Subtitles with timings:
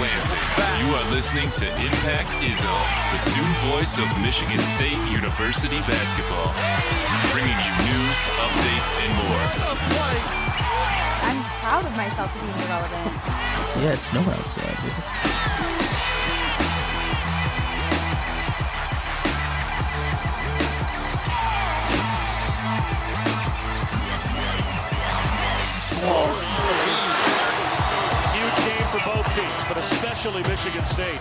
[0.00, 0.38] Lansing.
[0.80, 2.76] You are listening to Impact Izzo,
[3.12, 6.48] the student voice of Michigan State University basketball,
[7.32, 9.42] bringing you news, updates, and more.
[11.28, 13.04] I'm proud of myself for being irrelevant.
[13.82, 16.01] Yeah, it's snowing outside.
[29.34, 31.18] Teams, but especially Michigan State.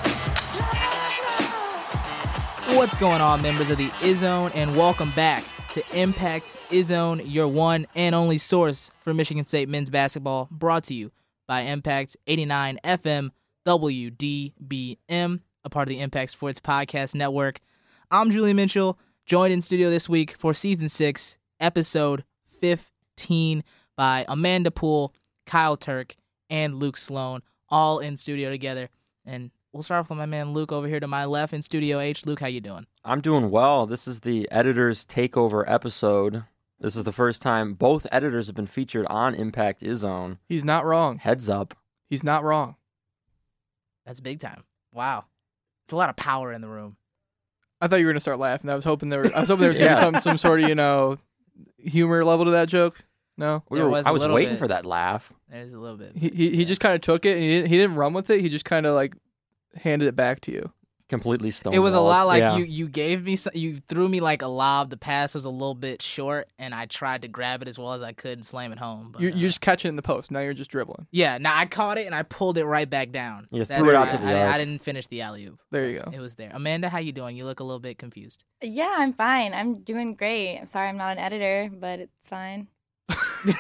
[2.76, 7.88] What's going on, members of the Izzone, and welcome back to Impact Izzone, your one
[7.96, 11.14] and only source for Michigan State men's basketball, brought to you
[11.48, 13.30] by Impact 89 FM
[13.66, 17.62] WDBM, a part of the Impact Sports Podcast Network.
[18.10, 22.26] I'm Julian Mitchell, joined in studio this week for season six, episode
[22.60, 23.64] 15,
[23.96, 25.14] by Amanda Poole,
[25.46, 26.18] Kyle Turk,
[26.50, 27.42] and Luke Sloan,
[27.72, 28.90] all in studio together.
[29.26, 32.00] And we'll start off with my man Luke over here to my left in Studio
[32.00, 32.26] H.
[32.26, 32.86] Luke, how you doing?
[33.04, 33.86] I'm doing well.
[33.86, 36.44] This is the editor's takeover episode.
[36.80, 40.38] This is the first time both editors have been featured on Impact Izzone.
[40.48, 41.20] He's not wrong.
[41.20, 41.76] Heads up.
[42.10, 42.76] He's not wrong.
[44.06, 44.64] That's big time.
[44.92, 45.26] Wow.
[45.86, 46.98] It's a lot of power in the room.
[47.80, 48.70] I thought you were gonna start laughing.
[48.70, 49.22] I was hoping there.
[49.22, 51.18] Was, I was hoping there was gonna be some some sort of you know
[51.78, 53.04] humor level to that joke.
[53.38, 54.60] No, We There were, was I a was waiting bit.
[54.60, 55.32] for that laugh.
[55.52, 56.16] It was a little bit.
[56.16, 58.30] he he, he just kind of took it and he didn't he didn't run with
[58.30, 58.42] it.
[58.42, 59.16] He just kind of like
[59.76, 60.72] handed it back to you.
[61.10, 61.76] Completely stoned.
[61.76, 64.48] It was a lot like you you gave me some, you threw me like a
[64.48, 64.90] lob.
[64.92, 67.92] The pass was a little bit short, and I tried to grab it as well
[67.92, 69.10] as I could and slam it home.
[69.12, 70.32] But, You're, uh, you're just catching it in the post.
[70.32, 71.08] Now you're just dribbling.
[71.12, 71.38] yeah.
[71.38, 73.48] Now I caught it and I pulled it right back down.
[73.52, 74.12] You That's threw it out right.
[74.12, 74.54] to the I, arc.
[74.54, 75.60] I didn't finish the alley oop.
[75.70, 76.12] There you go.
[76.14, 76.52] It was there.
[76.54, 77.36] Amanda, how you doing?
[77.36, 78.46] You look a little bit confused.
[78.62, 79.54] Yeah, I'm fine.
[79.54, 80.60] I'm doing great.
[80.60, 82.68] I'm sorry I'm not an editor, but it's fine.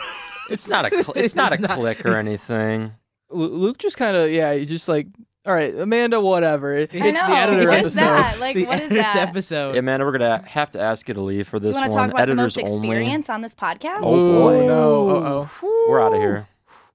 [0.50, 2.92] It's not a cl- it's not a Not- click or anything.
[3.30, 4.53] Luke just kind of yeah.
[4.53, 5.08] He's just like,
[5.46, 6.74] all right, Amanda, whatever.
[6.74, 7.25] It's I know.
[7.28, 7.88] the editor what episode.
[7.88, 8.40] is that?
[8.40, 9.30] Like, the what is editor's that?
[9.30, 9.74] episode.
[9.74, 11.91] Hey, Amanda, we're gonna have to ask you to leave for Do this you want
[11.94, 12.09] to one.
[12.09, 12.88] talk about the Editors most only.
[12.90, 14.00] experience on this podcast?
[14.02, 14.68] Oh, boy.
[14.68, 15.09] no.
[15.09, 15.86] Uh oh.
[15.90, 16.47] We're out of here.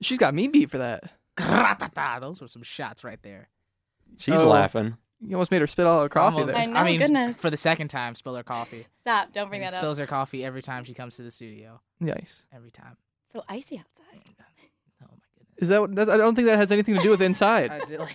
[0.02, 1.04] She's got me beat for that.
[2.20, 3.48] Those were some shots right there.
[4.18, 4.48] She's Oh.
[4.48, 4.96] laughing.
[5.20, 6.62] You almost made her spit all her coffee Almost- there.
[6.62, 7.36] I know, mean, goodness.
[7.36, 8.86] for the second time, spill her coffee.
[9.00, 9.32] Stop!
[9.32, 9.80] Don't bring And that up.
[9.80, 11.80] spills her coffee every time she comes to the studio.
[12.00, 12.46] Nice.
[12.54, 12.96] Every time.
[13.32, 14.20] So icy outside.
[15.02, 15.56] Oh my goodness.
[15.58, 17.70] Is that, what- that's, I don't think that has anything to do with inside.
[17.82, 18.14] I did, like,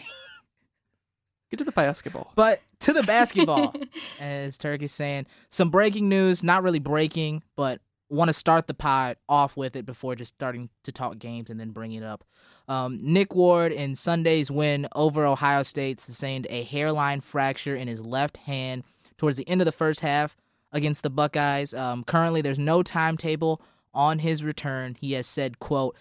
[1.49, 2.31] Get to the basketball.
[2.35, 3.73] but to the basketball,
[4.21, 6.43] as Turk is saying, some breaking news.
[6.43, 10.69] Not really breaking, but want to start the pod off with it before just starting
[10.83, 12.25] to talk games and then bring it up.
[12.67, 18.05] Um, Nick Ward in Sunday's win over Ohio State sustained a hairline fracture in his
[18.05, 18.83] left hand
[19.17, 20.35] towards the end of the first half
[20.73, 21.73] against the Buckeyes.
[21.73, 23.61] Um, currently, there's no timetable
[23.93, 24.97] on his return.
[24.99, 25.95] He has said, "quote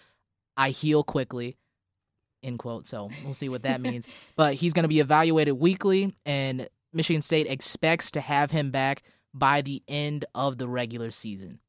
[0.56, 1.56] I heal quickly."
[2.42, 2.86] End quote.
[2.86, 4.08] So we'll see what that means.
[4.34, 9.02] But he's going to be evaluated weekly, and Michigan State expects to have him back
[9.32, 11.60] by the end of the regular season.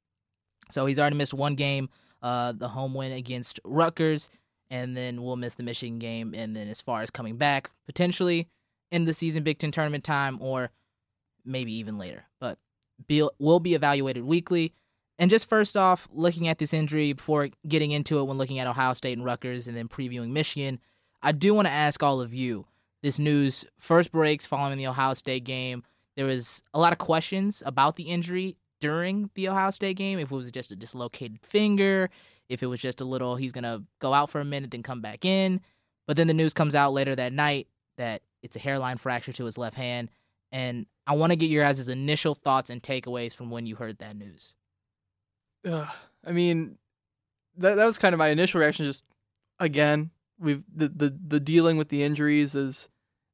[0.72, 1.90] So he's already missed one game,
[2.22, 4.30] uh, the home win against Rutgers,
[4.70, 6.34] and then we'll miss the Michigan game.
[6.36, 8.48] And then as far as coming back, potentially
[8.90, 10.72] in the season Big Ten tournament time, or
[11.46, 12.26] maybe even later.
[12.40, 12.58] But
[13.40, 14.74] will be evaluated weekly.
[15.18, 18.68] And just first off, looking at this injury before getting into it when looking at
[18.68, 20.80] Ohio State and Rutgers and then previewing Michigan,
[21.22, 22.66] I do want to ask all of you
[23.04, 25.84] this news first breaks following the Ohio State game.
[26.16, 30.20] There was a lot of questions about the injury during the Ohio State game.
[30.20, 32.10] If it was just a dislocated finger,
[32.50, 34.84] if it was just a little, he's going to go out for a minute, then
[34.84, 35.62] come back in.
[36.06, 39.46] But then the news comes out later that night that it's a hairline fracture to
[39.46, 40.10] his left hand.
[40.52, 44.00] And I want to get your guys' initial thoughts and takeaways from when you heard
[44.00, 44.56] that news.
[45.66, 45.88] Ugh.
[46.26, 46.78] I mean,
[47.58, 48.86] that that was kind of my initial reaction.
[48.86, 49.04] Just
[49.60, 52.90] again, we've the the, the dealing with the injuries is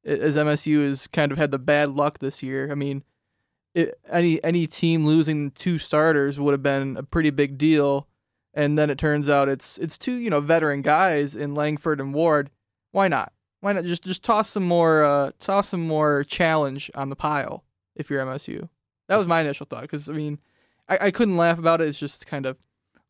[0.06, 2.72] as MSU has kind of had the bad luck this year.
[2.72, 3.04] I mean,
[3.74, 8.08] it, any any team losing two starters would have been a pretty big deal,
[8.54, 12.14] and then it turns out it's it's two you know veteran guys in Langford and
[12.14, 12.50] Ward.
[12.92, 13.32] Why not?
[13.62, 17.64] Why not just just toss some more uh, toss some more challenge on the pile
[17.96, 18.70] if you're MSU?
[19.08, 20.40] That was my initial thought because I mean,
[20.90, 21.88] I, I couldn't laugh about it.
[21.88, 22.58] It's just kind of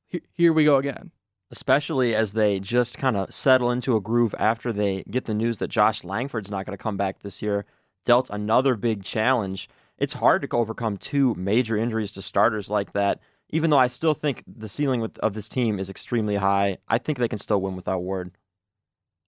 [0.05, 1.11] he- here we go again.
[1.51, 5.59] especially as they just kind of settle into a groove after they get the news
[5.59, 7.65] that Josh Langford's not going to come back this year,
[8.05, 9.69] dealt another big challenge.
[9.97, 13.19] It's hard to overcome two major injuries to starters like that.
[13.49, 16.97] Even though I still think the ceiling with, of this team is extremely high, I
[16.97, 18.31] think they can still win without Ward.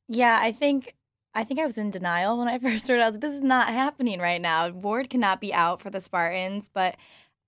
[0.07, 0.95] Yeah, I think
[1.33, 2.99] I think I was in denial when I first heard.
[2.99, 4.69] I was like, "This is not happening right now.
[4.69, 6.97] Ward cannot be out for the Spartans." But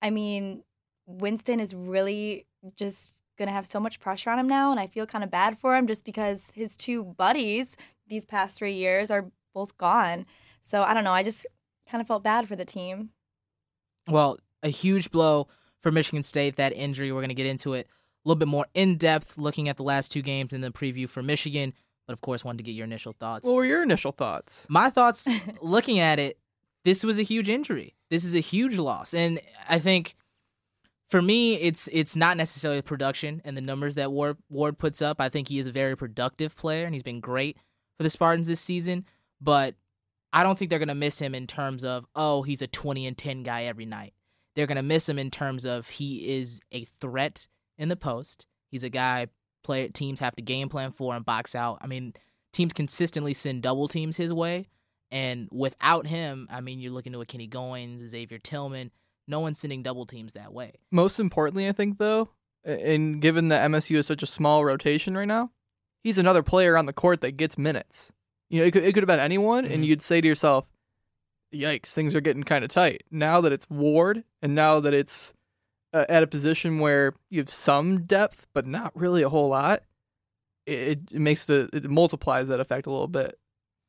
[0.00, 0.62] I mean,
[1.06, 2.46] Winston is really
[2.76, 5.58] just gonna have so much pressure on him now, and I feel kind of bad
[5.58, 7.76] for him just because his two buddies,
[8.06, 10.26] these past three years are both gone.
[10.62, 11.12] So I don't know.
[11.12, 11.46] I just
[11.92, 13.10] kind of felt bad for the team.
[14.08, 15.46] Well, a huge blow
[15.80, 17.12] for Michigan State, that injury.
[17.12, 19.82] We're going to get into it a little bit more in depth, looking at the
[19.82, 21.74] last two games and the preview for Michigan.
[22.06, 23.46] But of course, wanted to get your initial thoughts.
[23.46, 24.66] What were your initial thoughts?
[24.68, 25.28] My thoughts,
[25.60, 26.38] looking at it,
[26.84, 27.94] this was a huge injury.
[28.10, 30.16] This is a huge loss, and I think
[31.08, 35.00] for me, it's it's not necessarily the production and the numbers that Ward Ward puts
[35.00, 35.20] up.
[35.20, 37.56] I think he is a very productive player, and he's been great
[37.96, 39.04] for the Spartans this season.
[39.40, 39.74] But
[40.32, 43.16] I don't think they're gonna miss him in terms of oh he's a twenty and
[43.16, 44.14] ten guy every night.
[44.54, 47.46] They're gonna miss him in terms of he is a threat
[47.78, 48.46] in the post.
[48.70, 49.28] He's a guy
[49.62, 51.78] player teams have to game plan for and box out.
[51.82, 52.14] I mean,
[52.52, 54.64] teams consistently send double teams his way,
[55.10, 58.90] and without him, I mean, you're looking to a Kenny Goins, Xavier Tillman.
[59.28, 60.72] No one's sending double teams that way.
[60.90, 62.30] Most importantly, I think though,
[62.64, 65.50] and given that MSU is such a small rotation right now,
[66.02, 68.12] he's another player on the court that gets minutes.
[68.52, 69.72] You know, it could, it could have been anyone, Mhm.
[69.74, 70.66] and you'd say to yourself,
[71.54, 75.32] "Yikes, things are getting kind of tight." Now that it's Ward, and now that it's
[75.94, 79.82] uh, at a position where you have some depth, but not really a whole lot,
[80.66, 83.38] it, it makes the it multiplies that effect a little bit.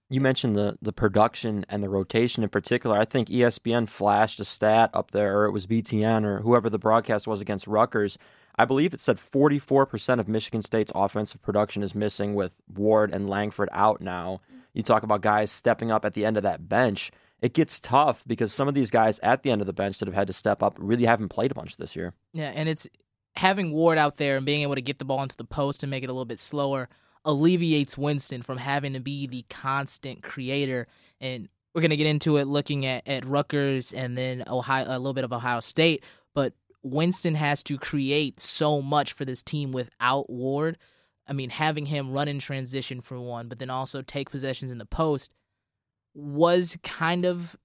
[0.09, 2.97] You mentioned the the production and the rotation in particular.
[2.97, 6.79] I think ESPN flashed a stat up there, or it was BTN or whoever the
[6.79, 8.17] broadcast was against Rutgers.
[8.55, 13.29] I believe it said 44% of Michigan State's offensive production is missing with Ward and
[13.29, 14.41] Langford out now.
[14.73, 17.11] You talk about guys stepping up at the end of that bench.
[17.41, 20.07] It gets tough because some of these guys at the end of the bench that
[20.07, 22.13] have had to step up really haven't played a bunch this year.
[22.31, 22.87] Yeah, and it's
[23.35, 25.89] having Ward out there and being able to get the ball into the post and
[25.89, 26.89] make it a little bit slower
[27.25, 30.87] alleviates Winston from having to be the constant creator.
[31.21, 35.13] And we're gonna get into it looking at, at Rutgers and then Ohio a little
[35.13, 36.03] bit of Ohio State,
[36.83, 40.77] Winston has to create so much for this team without Ward.
[41.25, 44.77] I mean, having him run in transition for one, but then also take possessions in
[44.77, 45.33] the post
[46.13, 47.55] was kind of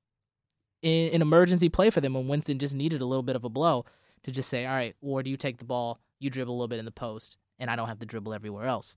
[0.82, 3.84] an emergency play for them when Winston just needed a little bit of a blow
[4.22, 6.78] to just say, all right, Ward, you take the ball, you dribble a little bit
[6.78, 8.96] in the post, and I don't have to dribble everywhere else.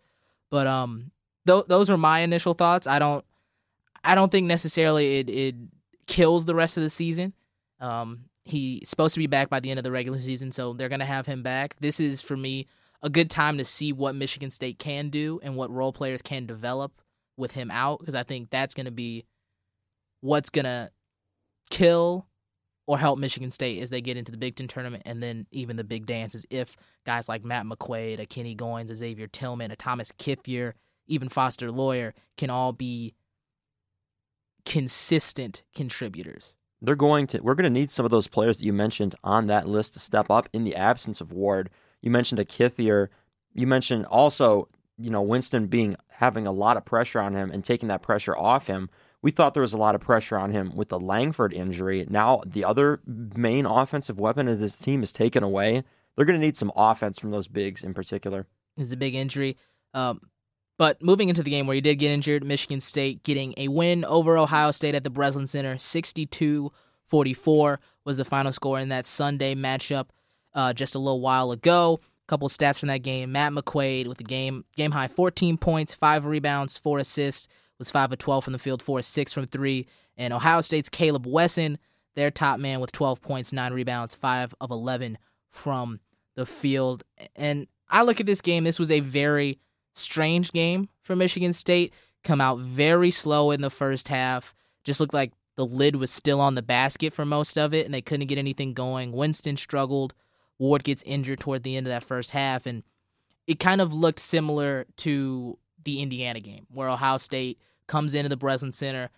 [0.51, 1.12] But um,
[1.47, 2.85] th- those were my initial thoughts.
[2.85, 3.25] I don't,
[4.03, 5.56] I don't think necessarily it it
[6.07, 7.33] kills the rest of the season.
[7.79, 10.89] Um, he's supposed to be back by the end of the regular season, so they're
[10.89, 11.75] gonna have him back.
[11.79, 12.67] This is for me
[13.01, 16.45] a good time to see what Michigan State can do and what role players can
[16.45, 17.01] develop
[17.38, 19.25] with him out, because I think that's gonna be
[20.21, 20.91] what's gonna
[21.69, 22.27] kill
[22.88, 25.77] or help Michigan State as they get into the Big Ten tournament and then even
[25.77, 29.75] the big dances if guys like Matt McQuaid, a Kenny Goins, a Xavier Tillman, a
[29.75, 30.73] Thomas Kithier,
[31.07, 33.13] even Foster Loyer can all be
[34.65, 36.55] consistent contributors.
[36.81, 39.48] They're going to we're going to need some of those players that you mentioned on
[39.48, 41.69] that list to step up in the absence of Ward.
[42.01, 43.10] You mentioned a Kithier.
[43.54, 44.68] You mentioned also,
[44.98, 48.36] you know, Winston being having a lot of pressure on him and taking that pressure
[48.36, 48.89] off him.
[49.22, 52.07] We thought there was a lot of pressure on him with the Langford injury.
[52.10, 55.83] Now the other main offensive weapon of this team is taken away.
[56.16, 58.48] They're going to need some offense from those bigs in particular.
[58.78, 59.57] It's a big injury.
[59.94, 60.22] Um,
[60.81, 64.04] but moving into the game where he did get injured, Michigan State getting a win
[64.04, 66.72] over Ohio State at the Breslin Center, 62
[67.06, 70.07] 44 was the final score in that Sunday matchup
[70.56, 72.00] uh, just a little while ago.
[72.02, 73.31] A couple stats from that game.
[73.31, 77.47] Matt McQuaid with a game game high 14 points, 5 rebounds, 4 assists,
[77.78, 79.85] was 5 of 12 from the field, 4 of 6 from 3.
[80.18, 81.78] And Ohio State's Caleb Wesson,
[82.16, 85.19] their top man with 12 points, 9 rebounds, 5 of 11
[85.52, 86.00] from
[86.33, 87.04] the field.
[87.35, 89.59] And I look at this game, this was a very
[89.94, 91.94] strange game for Michigan State.
[92.24, 94.54] Come out very slow in the first half.
[94.83, 97.94] Just looked like the lid was still on the basket for most of it, and
[97.94, 99.12] they couldn't get anything going.
[99.12, 100.14] Winston struggled.
[100.60, 102.83] Ward gets injured toward the end of that first half, and
[103.48, 108.38] it kind of looked similar to the Indiana game, where Ohio State comes into the
[108.38, 109.10] Breslin Center,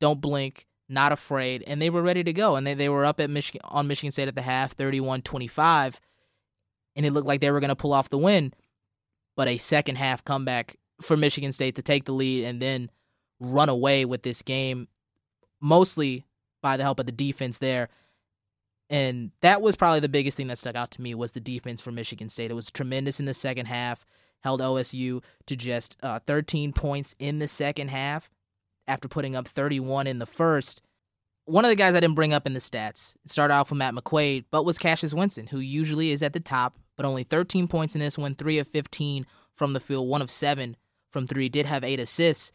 [0.00, 2.56] don't blink, not afraid, and they were ready to go.
[2.56, 5.96] And they, they were up at Michigan on Michigan State at the half, 31-25,
[6.96, 8.52] and it looked like they were going to pull off the win.
[9.36, 12.90] But a second half comeback for Michigan State to take the lead and then
[13.40, 14.88] run away with this game,
[15.60, 16.24] mostly
[16.62, 17.88] by the help of the defense there.
[18.90, 21.80] And that was probably the biggest thing that stuck out to me was the defense
[21.80, 22.50] for Michigan State.
[22.50, 24.04] It was tremendous in the second half,
[24.40, 28.28] held OSU to just uh, 13 points in the second half
[28.88, 30.82] after putting up 31 in the first.
[31.44, 33.94] One of the guys I didn't bring up in the stats started off with Matt
[33.94, 37.94] McQuaid, but was Cassius Winston, who usually is at the top, but only 13 points
[37.94, 40.76] in this one, 3 of 15 from the field, 1 of 7
[41.10, 42.52] from 3, did have 8 assists,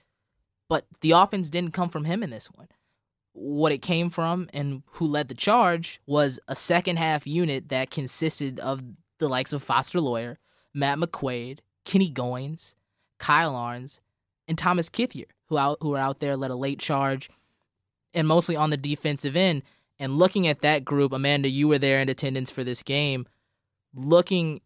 [0.69, 2.67] but the offense didn't come from him in this one.
[3.33, 7.91] What it came from and who led the charge was a second half unit that
[7.91, 8.81] consisted of
[9.19, 10.37] the likes of Foster Loyer,
[10.73, 12.75] Matt McQuaid, Kenny Goins,
[13.19, 13.99] Kyle Ahrens,
[14.47, 17.29] and Thomas Kithier, who out who are out there led a late charge,
[18.15, 19.61] and mostly on the defensive end.
[19.99, 23.27] And looking at that group, Amanda, you were there in attendance for this game.
[23.93, 24.61] Looking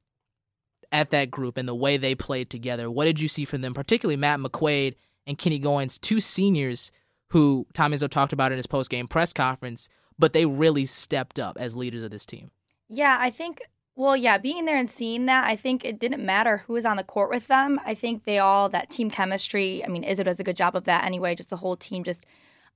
[0.91, 3.73] at that group and the way they played together, what did you see from them,
[3.73, 4.95] particularly Matt McQuaid
[5.27, 6.91] and Kenny Goins, two seniors
[7.29, 11.37] who Tom Izzo talked about in his post game press conference, but they really stepped
[11.39, 12.49] up as leaders of this team.
[12.87, 13.61] Yeah, I think
[13.99, 16.95] well, yeah, being there and seeing that, I think it didn't matter who was on
[16.95, 17.81] the court with them.
[17.85, 19.83] I think they all that team chemistry.
[19.83, 21.35] I mean, Izzo does a good job of that anyway.
[21.35, 22.25] Just the whole team just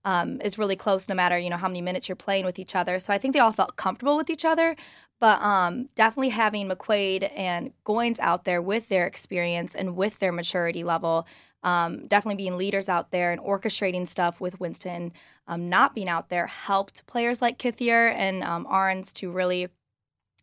[0.05, 2.75] um, is really close, no matter you know how many minutes you're playing with each
[2.75, 3.00] other.
[3.00, 4.75] So I think they all felt comfortable with each other.
[5.19, 10.33] But um, definitely having McQuaid and Goins out there with their experience and with their
[10.33, 11.25] maturity level,
[11.63, 15.13] um, definitely being leaders out there and orchestrating stuff with Winston
[15.48, 19.67] um, not being out there helped players like Kithier and um, Ahrens to really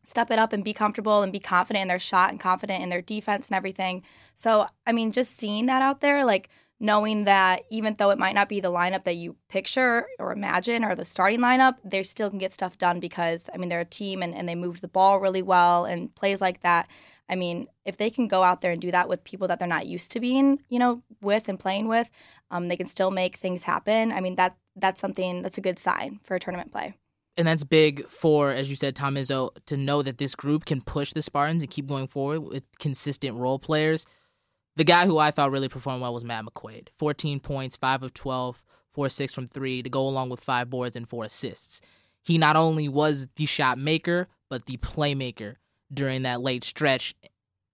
[0.04, 2.88] step it up and be comfortable and be confident in their shot and confident in
[2.88, 4.02] their defense and everything.
[4.34, 6.48] So, I mean, just seeing that out there, like
[6.80, 10.82] knowing that even though it might not be the lineup that you picture or imagine
[10.82, 13.84] or the starting lineup, they still can get stuff done because, I mean, they're a
[13.84, 16.88] team and, and they moved the ball really well and plays like that.
[17.28, 19.68] I mean, if they can go out there and do that with people that they're
[19.68, 22.10] not used to being, you know, with and playing with,
[22.50, 24.10] um, they can still make things happen.
[24.10, 26.94] I mean, that that's something that's a good sign for a tournament play
[27.40, 30.82] and that's big for, as you said, Tom Izzo, to know that this group can
[30.82, 34.04] push the Spartans and keep going forward with consistent role players.
[34.76, 36.88] The guy who I thought really performed well was Matt McQuaid.
[36.98, 40.96] 14 points, 5 of 12, 4 6 from 3 to go along with 5 boards
[40.96, 41.80] and 4 assists.
[42.22, 45.54] He not only was the shot maker, but the playmaker
[45.92, 47.14] during that late stretch.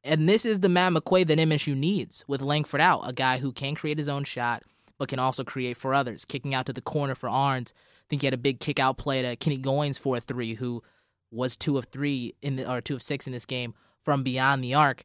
[0.04, 3.52] And this is the Matt McQuaid that MSU needs with Langford out, a guy who
[3.52, 4.62] can create his own shot,
[4.98, 7.74] but can also create for others, kicking out to the corner for Ahrens
[8.06, 10.54] I think he had a big kick out play to Kenny Goins for a three,
[10.54, 10.82] who
[11.32, 13.74] was two of three in the or two of six in this game
[14.04, 15.02] from beyond the arc.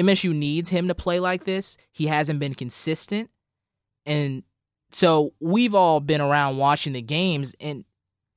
[0.00, 1.76] MSU needs him to play like this.
[1.92, 3.30] He hasn't been consistent.
[4.06, 4.42] And
[4.90, 7.84] so we've all been around watching the games and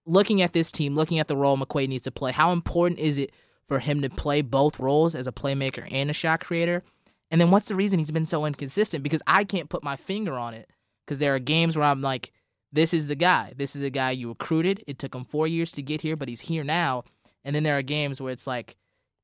[0.06, 2.34] looking at this team, looking at the role McQuaid needs to play.
[2.34, 3.32] How important is it
[3.68, 6.84] for him to play both roles as a playmaker and a shot creator?
[7.32, 9.02] And then what's the reason he's been so inconsistent?
[9.02, 10.70] Because I can't put my finger on it.
[11.06, 12.32] Because there are games where I'm like,
[12.72, 13.54] this is the guy.
[13.56, 14.84] This is the guy you recruited.
[14.86, 17.04] It took him four years to get here, but he's here now.
[17.46, 18.76] And then there are games where it's like,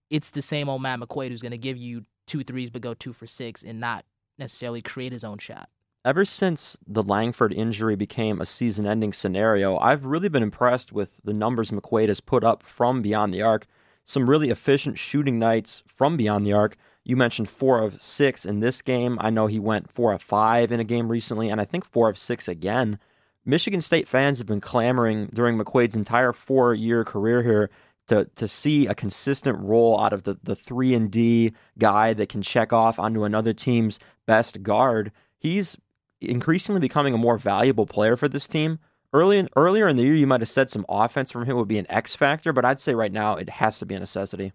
[0.10, 2.93] it's the same old Matt McQuaid who's going to give you two threes but go
[2.93, 4.05] two for six and not
[4.38, 5.69] necessarily create his own shot.
[6.05, 11.19] Ever since the Langford injury became a season ending scenario, I've really been impressed with
[11.25, 13.65] the numbers McQuaid has put up from beyond the arc.
[14.05, 16.77] Some really efficient shooting nights from beyond the arc.
[17.03, 19.17] You mentioned four of six in this game.
[19.19, 22.07] I know he went four of five in a game recently, and I think four
[22.07, 22.98] of six again.
[23.45, 27.69] Michigan State fans have been clamoring during McQuaid's entire four year career here
[28.09, 32.27] to, to see a consistent role out of the, the 3 and D guy that
[32.27, 35.11] can check off onto another team's best guard.
[35.37, 35.77] He's
[36.19, 38.79] increasingly becoming a more valuable player for this team.
[39.13, 41.67] Early in, earlier in the year, you might have said some offense from him would
[41.67, 44.53] be an X factor, but I'd say right now it has to be a necessity.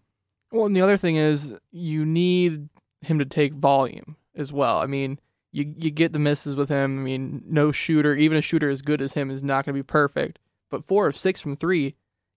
[0.53, 2.69] Well, and the other thing is you need
[3.01, 4.79] him to take volume as well.
[4.79, 5.19] I mean,
[5.53, 7.01] you you get the misses with him.
[7.01, 9.79] I mean, no shooter, even a shooter as good as him, is not going to
[9.79, 10.39] be perfect.
[10.71, 11.95] But four of six from three,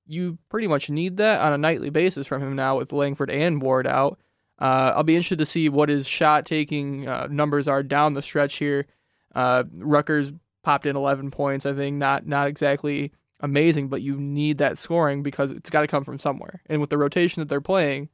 [0.07, 3.61] you pretty much need that on a nightly basis from him now with Langford and
[3.61, 4.19] Ward out.
[4.59, 8.21] Uh, I'll be interested to see what his shot taking uh, numbers are down the
[8.21, 8.87] stretch here.
[9.35, 10.33] Uh, Rutgers
[10.63, 11.65] popped in 11 points.
[11.65, 15.87] I think not not exactly amazing, but you need that scoring because it's got to
[15.87, 16.61] come from somewhere.
[16.67, 18.09] And with the rotation that they're playing,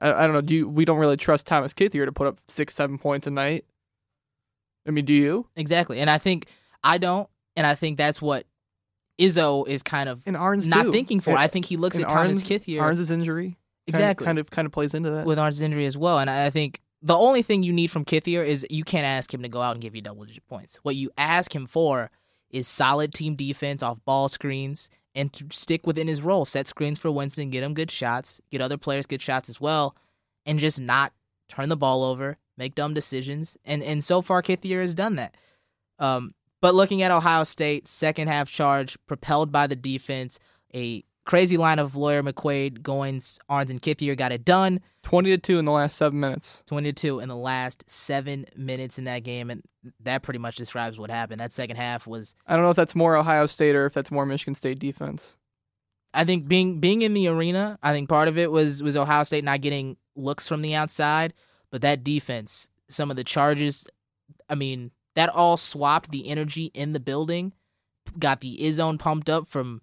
[0.00, 0.40] I, I don't know.
[0.42, 3.30] Do you, we don't really trust Thomas Kithier to put up six seven points a
[3.30, 3.64] night?
[4.86, 5.46] I mean, do you?
[5.56, 6.00] Exactly.
[6.00, 6.46] And I think
[6.82, 7.28] I don't.
[7.56, 8.46] And I think that's what
[9.18, 10.92] Izzo is kind of and Ahrens not too.
[10.92, 11.30] thinking for.
[11.30, 12.80] And, I think he looks at Thomas Ahrens, Kithier.
[12.80, 13.58] Ahrens' injury.
[13.86, 14.24] exactly.
[14.24, 15.26] Kind of, kind of kind of plays into that.
[15.26, 16.18] with Ahrens' injury as well.
[16.18, 19.42] And I think the only thing you need from Kithier is you can't ask him
[19.42, 20.76] to go out and give you double digit points.
[20.82, 22.10] What you ask him for
[22.50, 26.44] is solid team defense off ball screens and to stick within his role.
[26.44, 29.96] Set screens for Winston, get him good shots, get other players good shots as well,
[30.46, 31.12] and just not
[31.48, 33.56] turn the ball over, make dumb decisions.
[33.64, 35.36] And and so far Kithier has done that.
[35.98, 40.38] Um, but looking at Ohio State, second half charge propelled by the defense,
[40.74, 44.80] a crazy line of Loyer McQuaid, Goins, Ahrens, and Kithier got it done.
[45.02, 46.62] 20 to 2 in the last seven minutes.
[46.66, 49.50] 20 to 2 in the last seven minutes in that game.
[49.50, 49.62] And
[50.00, 51.38] that pretty much describes what happened.
[51.38, 52.34] That second half was.
[52.46, 55.36] I don't know if that's more Ohio State or if that's more Michigan State defense.
[56.14, 59.22] I think being being in the arena, I think part of it was was Ohio
[59.24, 61.34] State not getting looks from the outside,
[61.70, 63.86] but that defense, some of the charges,
[64.48, 67.52] I mean, that all swapped the energy in the building,
[68.20, 69.82] got the Izzone pumped up from,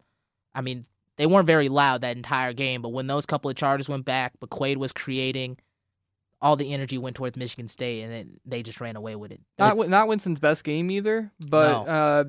[0.53, 0.85] I mean,
[1.17, 4.31] they weren't very loud that entire game, but when those couple of charges went back,
[4.39, 5.57] but McQuaid was creating.
[6.41, 9.41] all the energy went towards Michigan State, and then they just ran away with it.
[9.57, 11.91] Not Win- not Winston's best game either, but No.
[11.91, 12.23] uh,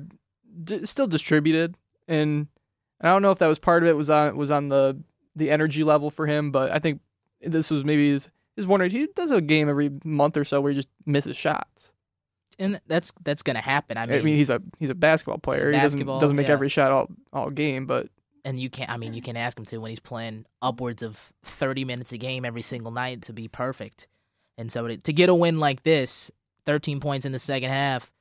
[0.63, 1.75] d- still distributed.
[2.07, 2.47] And
[3.01, 4.97] I don't know if that was part of it was on was on the
[5.35, 7.01] the energy level for him, but I think
[7.41, 10.71] this was maybe his his one he does a game every month or so where
[10.71, 11.93] he just misses shots.
[12.59, 13.97] And that's that's gonna happen.
[13.97, 15.71] I I mean, mean, he's a he's a basketball player.
[15.71, 16.53] he Basketball, doesn't doesn't make yeah.
[16.53, 18.09] every shot all all game, but
[18.45, 18.89] and you can't.
[18.89, 22.17] I mean, you can ask him to when he's playing upwards of thirty minutes a
[22.17, 24.07] game every single night to be perfect.
[24.57, 26.31] And so to, to get a win like this,
[26.65, 28.11] thirteen points in the second half,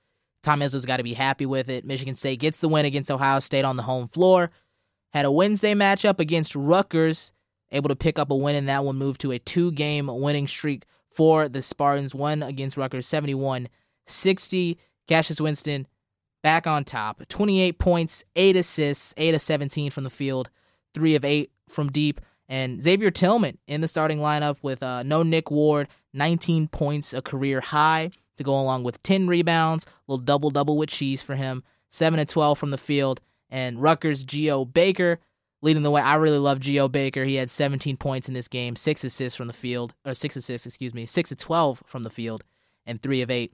[0.43, 1.85] Tom Izzo's got to be happy with it.
[1.85, 4.51] Michigan State gets the win against Ohio State on the home floor.
[5.13, 7.33] Had a Wednesday matchup against Rutgers,
[7.73, 10.85] able to pick up a win in that one, moved to a two-game winning streak
[11.11, 12.15] for the Spartans.
[12.15, 13.07] One against Rutgers,
[14.07, 14.77] 71-60.
[15.07, 15.87] Cassius Winston
[16.43, 17.27] back on top.
[17.29, 20.51] 28 points, 8 assists, 8 of 17 from the field,
[20.95, 22.21] 3 of 8 from deep.
[22.49, 27.21] And Xavier Tillman in the starting lineup with uh, no Nick Ward, 19 points, a
[27.21, 31.35] career high to go along with 10 rebounds, a little double double with cheese for
[31.35, 33.21] him, 7 and 12 from the field.
[33.51, 35.19] And Rutgers Geo Baker
[35.63, 36.01] leading the way.
[36.01, 37.25] I really love Geo Baker.
[37.25, 40.67] He had 17 points in this game, 6 assists from the field, or 6 assists,
[40.67, 42.45] excuse me, 6 of 12 from the field,
[42.85, 43.53] and 3 of 8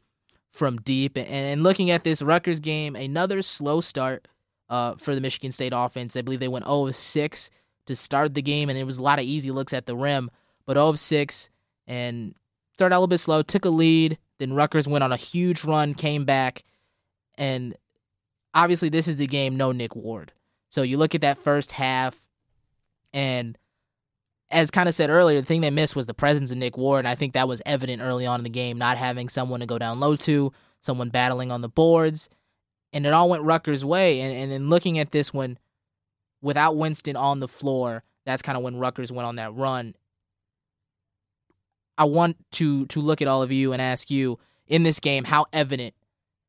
[0.53, 1.17] from deep.
[1.17, 4.29] And, and looking at this Rutgers game, another slow start
[4.69, 6.17] uh, for the Michigan State offense.
[6.17, 7.51] I believe they went 0 of 6
[7.87, 10.31] to start the game, and it was a lot of easy looks at the rim,
[10.67, 11.51] but 0 of 6
[11.87, 12.35] and
[12.75, 14.19] started out a little bit slow, took a lead.
[14.39, 16.65] Then Rutgers went on a huge run, came back,
[17.37, 17.77] and
[18.55, 20.33] obviously this is the game, no Nick Ward.
[20.69, 22.25] So you look at that first half,
[23.13, 23.59] and
[24.53, 27.01] as kind of said earlier, the thing they missed was the presence of Nick Ward.
[27.01, 29.67] And I think that was evident early on in the game, not having someone to
[29.67, 32.29] go down low to, someone battling on the boards.
[32.93, 34.21] And it all went Rutgers' way.
[34.21, 35.59] And, and then looking at this one,
[36.43, 39.95] without Winston on the floor, that's kind of when Rutgers went on that run.
[41.97, 45.25] I want to to look at all of you and ask you in this game
[45.25, 45.95] how evident,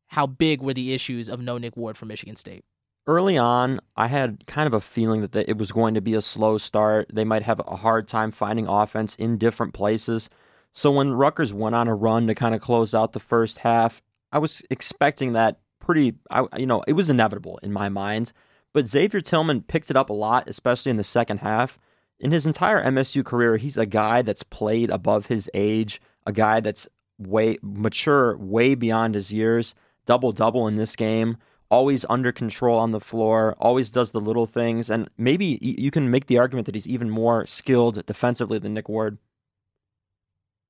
[0.07, 2.65] how big were the issues of no Nick Ward for Michigan State?
[3.07, 6.21] Early on, I had kind of a feeling that it was going to be a
[6.21, 7.09] slow start.
[7.13, 10.29] They might have a hard time finding offense in different places.
[10.71, 14.01] So when Rutgers went on a run to kind of close out the first half,
[14.31, 16.15] I was expecting that pretty.
[16.31, 18.31] I, you know, it was inevitable in my mind.
[18.73, 21.77] But Xavier Tillman picked it up a lot, especially in the second half.
[22.19, 26.59] In his entire MSU career, he's a guy that's played above his age, a guy
[26.59, 26.87] that's
[27.19, 29.75] way mature, way beyond his years.
[30.05, 31.37] Double double in this game
[31.73, 36.11] always under control on the floor, always does the little things, and maybe you can
[36.11, 39.17] make the argument that he's even more skilled defensively than Nick Ward.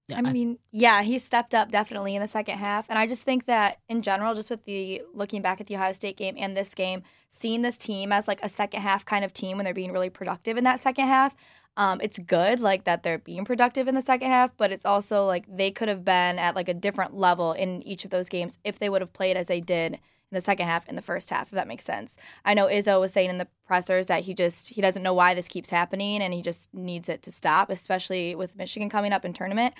[0.07, 2.89] Yeah, I mean, yeah, he stepped up definitely in the second half.
[2.89, 5.93] And I just think that in general, just with the looking back at the Ohio
[5.93, 9.33] State game and this game, seeing this team as like a second half kind of
[9.33, 11.35] team when they're being really productive in that second half,
[11.75, 15.25] um, it's good like that they're being productive in the second half, but it's also
[15.25, 18.59] like they could have been at like a different level in each of those games
[18.63, 19.99] if they would have played as they did
[20.33, 22.17] in the second half and the first half, if that makes sense.
[22.43, 25.33] I know Izzo was saying in the pressers that he just he doesn't know why
[25.33, 29.25] this keeps happening and he just needs it to stop, especially with Michigan coming up
[29.25, 29.73] in tournament.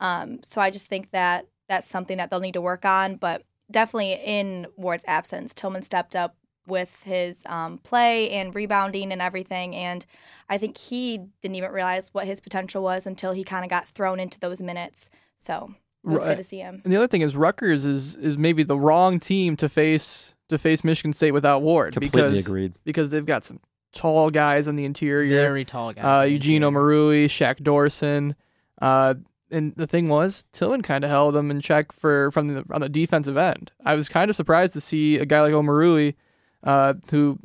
[0.00, 3.16] Um, so I just think that that's something that they'll need to work on.
[3.16, 9.22] But definitely in Ward's absence, Tillman stepped up with his um, play and rebounding and
[9.22, 9.74] everything.
[9.74, 10.04] And
[10.48, 13.88] I think he didn't even realize what his potential was until he kind of got
[13.88, 15.10] thrown into those minutes.
[15.38, 16.36] So it was Right.
[16.36, 16.80] good to see him.
[16.84, 20.58] And the other thing is Rutgers is is maybe the wrong team to face to
[20.58, 22.72] face Michigan State without Ward Completely because agreed.
[22.84, 23.60] because they've got some
[23.92, 25.30] tall guys on the interior.
[25.34, 26.04] very tall guys.
[26.04, 28.34] uh, on the Eugene Omoruyi, Shaq Doorson.
[28.80, 29.14] Uh,
[29.50, 32.80] and the thing was, Tillman kind of held them in check for from the on
[32.82, 33.72] the defensive end.
[33.84, 36.14] I was kind of surprised to see a guy like Omoruyi,
[36.62, 37.38] uh, who,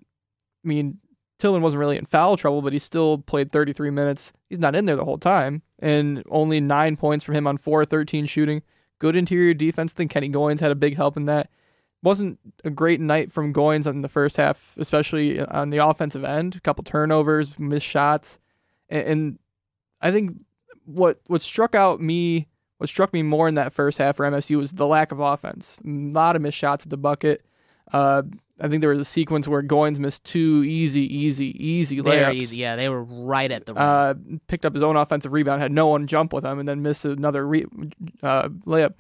[0.64, 1.00] I mean,
[1.44, 4.32] Tillman wasn't really in foul trouble, but he still played 33 minutes.
[4.48, 7.84] He's not in there the whole time, and only nine points from him on 4
[7.84, 8.62] 13 shooting.
[8.98, 9.94] Good interior defense.
[9.94, 11.50] I think Kenny Goins had a big help in that.
[12.02, 16.56] Wasn't a great night from Goins in the first half, especially on the offensive end.
[16.56, 18.40] A couple turnovers, missed shots,
[18.88, 19.40] and, and
[20.00, 20.38] I think
[20.86, 24.60] what what struck out me, what struck me more in that first half for MSU
[24.60, 25.78] was the lack of offense.
[25.84, 27.46] A lot of missed shots at the bucket.
[27.94, 28.24] Uh,
[28.60, 32.04] I think there was a sequence where Goins missed two easy, easy, easy layups.
[32.04, 32.58] Very easy.
[32.58, 33.84] Yeah, they were right at the rim.
[33.84, 34.14] Uh,
[34.48, 37.06] picked up his own offensive rebound, had no one jump with him, and then missed
[37.06, 37.66] another re-
[38.22, 38.96] uh, layup.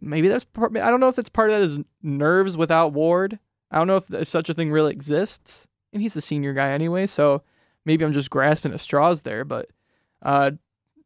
[0.00, 3.38] Maybe that's part, I don't know if it's part of his nerves without Ward.
[3.70, 6.70] I don't know if, if such a thing really exists, and he's the senior guy
[6.70, 7.06] anyway.
[7.06, 7.42] So
[7.84, 9.44] maybe I'm just grasping at straws there.
[9.44, 9.68] But
[10.22, 10.52] uh,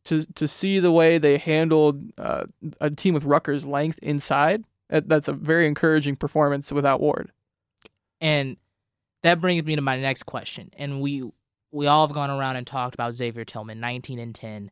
[0.04, 2.44] to to see the way they handled uh,
[2.80, 7.32] a team with Rutgers' length inside, that's a very encouraging performance without Ward.
[8.20, 8.56] And
[9.22, 10.70] that brings me to my next question.
[10.76, 11.24] And we
[11.72, 14.70] we all have gone around and talked about Xavier Tillman, 19 and 10.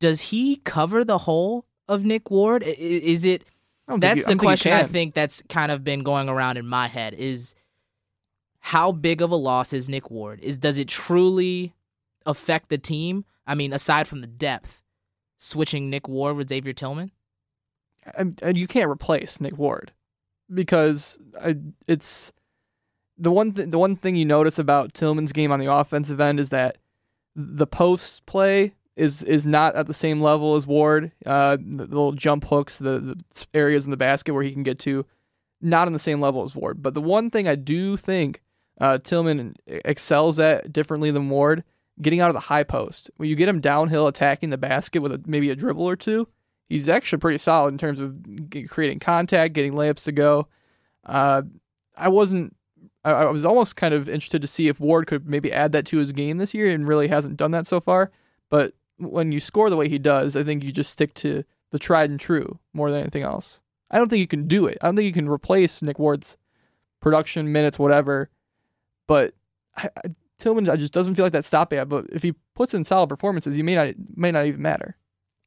[0.00, 2.62] does he cover the whole of Nick Ward?
[2.62, 3.42] Is it
[3.88, 5.84] I don't think that's you- the don't think you question I think that's kind of
[5.84, 7.54] been going around in my head is
[8.60, 10.40] how big of a loss is Nick Ward?
[10.40, 11.74] Is does it truly
[12.24, 13.24] affect the team?
[13.46, 14.82] I mean, aside from the depth,
[15.38, 17.12] switching Nick Ward with Xavier Tillman?
[18.14, 19.92] And, you can't replace Nick Ward
[20.52, 21.56] because I,
[21.88, 22.32] it's
[23.18, 26.40] the one th- the one thing you notice about Tillman's game on the offensive end
[26.40, 26.78] is that
[27.34, 31.12] the post play is is not at the same level as Ward.
[31.24, 34.62] Uh, the, the little jump hooks, the, the areas in the basket where he can
[34.62, 35.04] get to,
[35.60, 36.82] not on the same level as Ward.
[36.82, 38.42] But the one thing I do think
[38.80, 41.64] uh, Tillman excels at differently than Ward,
[42.00, 43.10] getting out of the high post.
[43.16, 46.28] When you get him downhill attacking the basket with a, maybe a dribble or two,
[46.68, 48.14] he's actually pretty solid in terms of
[48.68, 50.48] creating contact, getting layups to go.
[51.04, 51.42] Uh,
[51.96, 52.54] I wasn't.
[53.04, 55.98] I, was almost kind of interested to see if Ward could maybe add that to
[55.98, 58.10] his game this year, and really hasn't done that so far.
[58.50, 61.78] But when you score the way he does, I think you just stick to the
[61.78, 63.60] tried and true more than anything else.
[63.92, 64.78] I don't think you can do it.
[64.80, 66.36] I don't think you can replace Nick Ward's
[67.00, 68.28] production minutes, whatever.
[69.06, 69.34] But
[69.76, 71.88] I, I, Tillman I just doesn't feel like that stopgap.
[71.88, 74.96] But if he puts in solid performances, he may not may not even matter.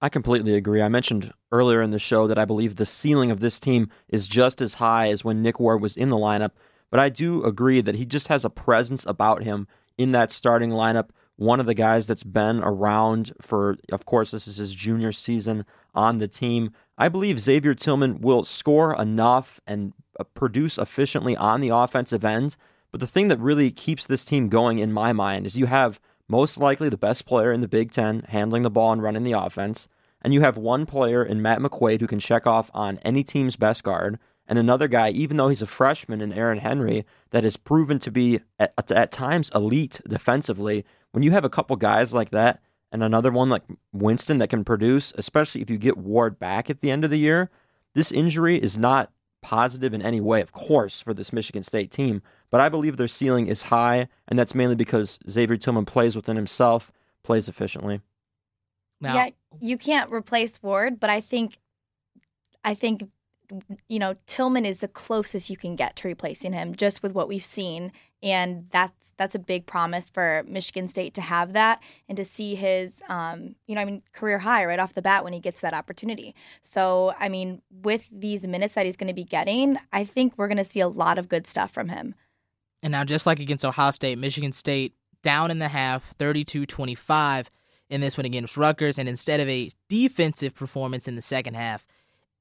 [0.01, 0.81] I completely agree.
[0.81, 4.27] I mentioned earlier in the show that I believe the ceiling of this team is
[4.27, 6.51] just as high as when Nick Ward was in the lineup,
[6.89, 10.69] but I do agree that he just has a presence about him in that starting
[10.69, 11.09] lineup.
[11.35, 15.65] One of the guys that's been around for, of course, this is his junior season
[15.93, 16.71] on the team.
[16.97, 22.55] I believe Xavier Tillman will score enough and uh, produce efficiently on the offensive end.
[22.91, 25.99] But the thing that really keeps this team going in my mind is you have
[26.29, 29.33] most likely the best player in the Big Ten handling the ball and running the
[29.33, 29.89] offense.
[30.21, 33.55] And you have one player in Matt McQuaid who can check off on any team's
[33.55, 37.55] best guard, and another guy, even though he's a freshman in Aaron Henry, that has
[37.55, 40.83] proven to be at, at, times elite defensively.
[41.11, 42.59] When you have a couple guys like that,
[42.91, 43.61] and another one like
[43.93, 47.19] Winston that can produce, especially if you get Ward back at the end of the
[47.19, 47.51] year,
[47.93, 49.11] this injury is not
[49.43, 52.23] positive in any way, of course, for this Michigan State team.
[52.51, 56.35] But I believe their ceiling is high, and that's mainly because Xavier Tillman plays within
[56.35, 56.91] himself,
[57.23, 58.01] plays efficiently.
[59.01, 61.59] Now, yeah, you can't replace Ward, but I think,
[62.63, 63.09] I think,
[63.87, 67.27] you know, Tillman is the closest you can get to replacing him, just with what
[67.27, 72.17] we've seen, and that's that's a big promise for Michigan State to have that and
[72.17, 75.33] to see his, um, you know, I mean, career high right off the bat when
[75.33, 76.35] he gets that opportunity.
[76.61, 80.49] So, I mean, with these minutes that he's going to be getting, I think we're
[80.49, 82.15] going to see a lot of good stuff from him.
[82.81, 87.49] And now, just like against Ohio State, Michigan State down in the half, 32 25
[87.89, 88.97] in this one against Rutgers.
[88.97, 91.85] And instead of a defensive performance in the second half,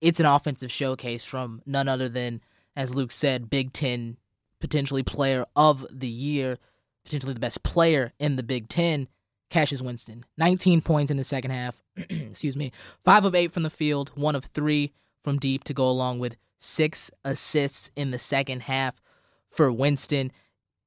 [0.01, 2.40] it's an offensive showcase from none other than,
[2.77, 4.16] as Luke said, Big Ten
[4.61, 6.59] potentially player of the year,
[7.05, 9.09] potentially the best player in the Big Ten,
[9.51, 10.24] Cassius Winston.
[10.37, 11.81] 19 points in the second half.
[11.96, 12.72] Excuse me.
[13.05, 16.37] Five of eight from the field, one of three from deep to go along with
[16.59, 19.01] six assists in the second half
[19.50, 20.32] for Winston.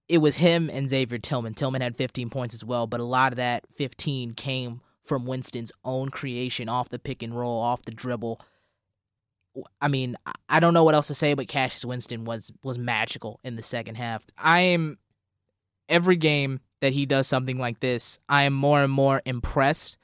[0.08, 1.54] It was him and Xavier Tillman.
[1.54, 5.72] Tillman had 15 points as well, but a lot of that 15 came from Winston's
[5.84, 8.40] own creation off the pick and roll, off the dribble.
[9.82, 10.16] I mean,
[10.50, 13.64] I- don't know what else to say, but Cassius Winston was was magical in the
[13.64, 14.26] second half.
[14.38, 14.98] I am
[15.90, 19.98] every game that he does something like this, I am more and more impressed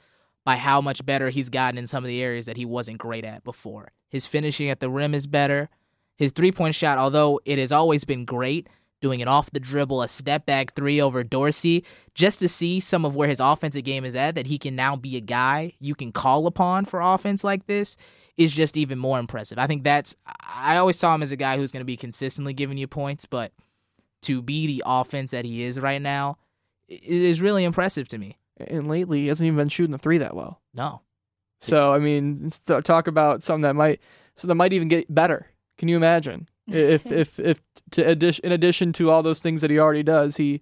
[0.46, 3.26] by how much better he's gotten in some of the areas that he wasn't great
[3.26, 3.90] at before.
[4.10, 5.70] His finishing at the rim is better.
[6.18, 8.68] His three point shot, although it has always been great,
[9.02, 11.84] doing it off the dribble, a step back three over Dorsey,
[12.16, 14.96] just to see some of where his offensive game is at, that he can now
[14.96, 17.98] be a guy you can call upon for offense like this,
[18.36, 19.60] is just even more impressive.
[19.60, 22.54] I think that's, I always saw him as a guy who's going to be consistently
[22.54, 23.52] giving you points, but
[24.24, 26.38] to be the offense that he is right now
[26.90, 28.38] is really impressive to me.
[28.60, 30.62] And lately, he hasn't even been shooting the three that well.
[30.74, 31.02] No.
[31.60, 32.52] So I mean,
[32.84, 34.02] talk about something that might
[34.36, 35.48] so that might even get better.
[35.78, 37.62] Can you imagine if if if
[37.92, 40.62] to addition in addition to all those things that he already does, he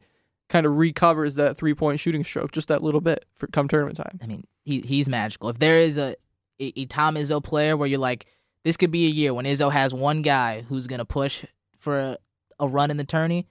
[0.50, 3.98] kind of recovers that three point shooting stroke just that little bit for come tournament
[3.98, 4.20] time.
[4.22, 5.50] I mean, he he's magical.
[5.50, 6.16] If there is a,
[6.60, 8.28] a, a Tom Izzo player where you're like,
[8.64, 11.46] this could be a year when Izzo has one guy who's gonna push
[11.78, 12.18] for a,
[12.60, 13.48] a run in the tourney,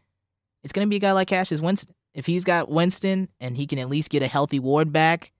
[0.63, 1.95] it's gonna be a guy like Cassius Winston.
[2.15, 5.33] If he's got Winston and he can at least get a healthy Ward back,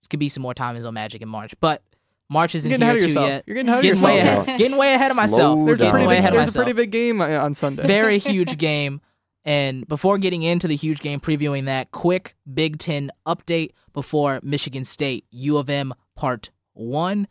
[0.00, 1.54] this could be some more Tom Izzo magic in March.
[1.60, 1.82] But
[2.28, 3.26] March isn't You're here too yourself.
[3.28, 3.44] yet.
[3.46, 4.46] You're getting ahead of Getting way yourself.
[4.46, 5.66] ahead, getting way ahead of Slow myself.
[5.66, 5.90] There's a down.
[5.92, 7.82] pretty way big, ahead of there's a pretty big game uh, on Sunday.
[7.86, 9.00] Very huge game.
[9.44, 14.84] And before getting into the huge game, previewing that, quick Big Ten update before Michigan
[14.84, 17.28] State, U of M Part 1.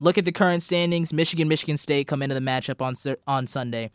[0.00, 1.12] Look at the current standings.
[1.12, 2.94] Michigan, Michigan State come into the matchup on
[3.28, 3.92] on Sunday.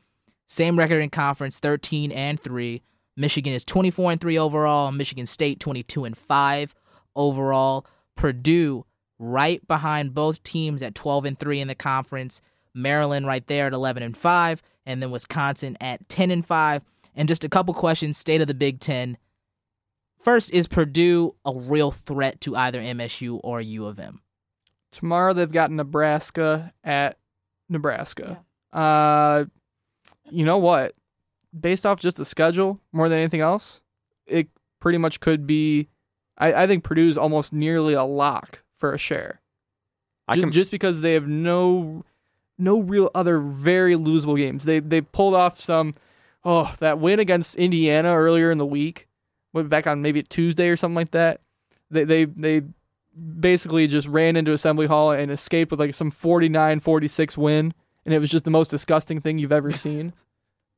[0.47, 2.81] Same record in conference, 13 and 3.
[3.17, 4.93] Michigan is 24 and 3 overall.
[4.93, 6.73] Michigan State 22 and 5
[7.17, 7.86] overall.
[8.15, 8.86] Purdue
[9.19, 12.41] right behind both teams at 12 and 3 in the conference.
[12.73, 16.84] Maryland right there at 11 and 5 and then Wisconsin at 10 and 5.
[17.15, 19.17] And just a couple questions state of the Big 10.
[20.19, 24.21] First, is Purdue a real threat to either MSU or U of M?
[24.91, 27.17] Tomorrow they've got Nebraska at
[27.69, 28.43] Nebraska.
[28.71, 29.45] Uh,
[30.30, 30.93] you know what?
[31.58, 33.82] Based off just the schedule, more than anything else,
[34.25, 34.47] it
[34.80, 35.89] pretty much could be.
[36.38, 39.41] I, I think Purdue's almost nearly a lock for a share.
[40.27, 42.03] I can just because they have no
[42.57, 44.65] no real other very losable games.
[44.65, 45.93] They they pulled off some
[46.43, 49.07] oh that win against Indiana earlier in the week,
[49.53, 51.41] went back on maybe Tuesday or something like that.
[51.89, 52.63] They they they
[53.39, 57.73] basically just ran into Assembly Hall and escaped with like some 49-46 win,
[58.05, 60.13] and it was just the most disgusting thing you've ever seen.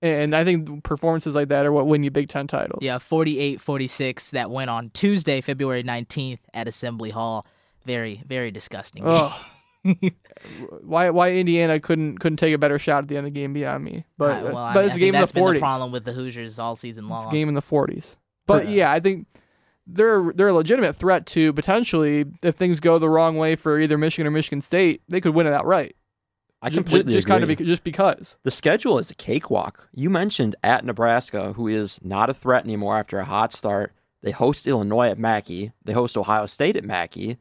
[0.01, 2.79] And I think performances like that are what win you Big Ten titles.
[2.81, 7.45] Yeah, 48 46 that went on Tuesday, February 19th at Assembly Hall.
[7.89, 9.01] Very, very disgusting.
[9.03, 9.35] Oh.
[10.81, 13.53] why why Indiana couldn't couldn't take a better shot at the end of the game
[13.53, 14.05] beyond me.
[14.17, 15.41] But Uh, well, I but mean, it's I a think game in that's the been
[15.43, 15.61] the forties.
[15.61, 17.27] problem with the Hoosiers all season It's long.
[17.27, 18.17] a game in the forties.
[18.45, 19.25] But yeah, I think
[19.87, 23.97] they're they're a legitimate threat to potentially if things go the wrong way for either
[23.97, 25.95] Michigan or Michigan State, they could win it outright.
[26.61, 27.39] I completely just agree.
[27.39, 28.35] kind of be, just because.
[28.43, 29.87] The schedule is a cakewalk.
[29.95, 33.93] You mentioned at Nebraska, who is not a threat anymore after a hot start.
[34.21, 35.71] They host Illinois at Mackey.
[35.85, 37.37] They host Ohio State at Mackey.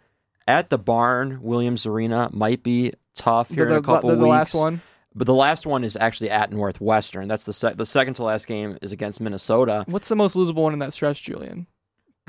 [0.49, 4.23] At the barn, Williams Arena might be tough here the, in a couple the, the
[4.23, 4.31] weeks.
[4.31, 4.81] last one.
[5.15, 7.29] But the last one is actually at Northwestern.
[7.29, 9.85] That's the sec- the second to last game is against Minnesota.
[9.89, 11.67] What's the most losable one in that stretch, Julian?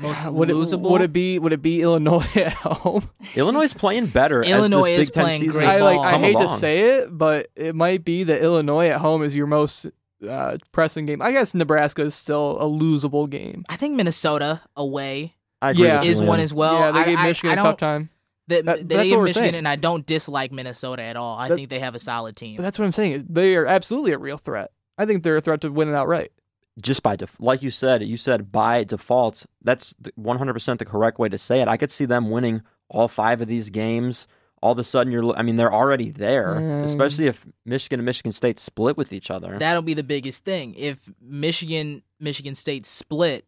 [0.00, 3.08] Most God, would it, would it be would it be Illinois at home?
[3.36, 4.42] Illinois is playing better.
[4.42, 5.98] Illinois as this is Big playing season great I like.
[5.98, 9.34] I come hate to say it, but it might be that Illinois at home is
[9.34, 9.86] your most
[10.28, 11.22] uh, pressing game.
[11.22, 13.64] I guess Nebraska is still a losable game.
[13.70, 15.98] I think Minnesota away I agree Yeah.
[15.98, 16.28] with is Julian.
[16.28, 16.78] one as well.
[16.78, 18.10] yeah, they I, gave I- Michigan I a tough time.
[18.48, 19.54] They, That- they that's gave what we're Michigan, saying.
[19.56, 21.38] and I don't dislike Minnesota at all.
[21.38, 22.56] I That- think they have a solid team.
[22.56, 23.26] But that's what I'm saying.
[23.28, 24.70] They are absolutely a real threat.
[24.98, 26.32] I think they're a threat to win it outright.
[26.80, 29.44] just by def- like you said, you said by default.
[29.62, 31.68] That's 100% the correct way to say it.
[31.68, 34.26] I could see them winning all five of these games.
[34.62, 35.34] All of a sudden, you're.
[35.38, 36.54] I mean, they're already there.
[36.56, 36.84] Mm.
[36.84, 39.58] Especially if Michigan and Michigan State split with each other.
[39.58, 40.74] That'll be the biggest thing.
[40.74, 43.46] If Michigan Michigan State split,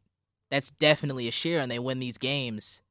[0.52, 2.82] that's definitely a share, and they win these games.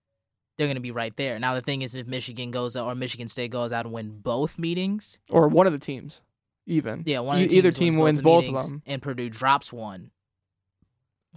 [0.58, 1.38] They're going to be right there.
[1.38, 4.19] Now the thing is, if Michigan goes out or Michigan State goes out and win
[4.19, 6.21] both meetings, Or one of the teams,
[6.65, 7.04] even.
[7.06, 8.82] yeah, one E- either team wins wins the both of them.
[8.88, 10.10] and Purdue drops one.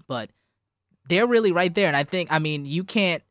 [0.08, 0.30] But
[1.08, 3.22] they're really right there, and I think I mean you can't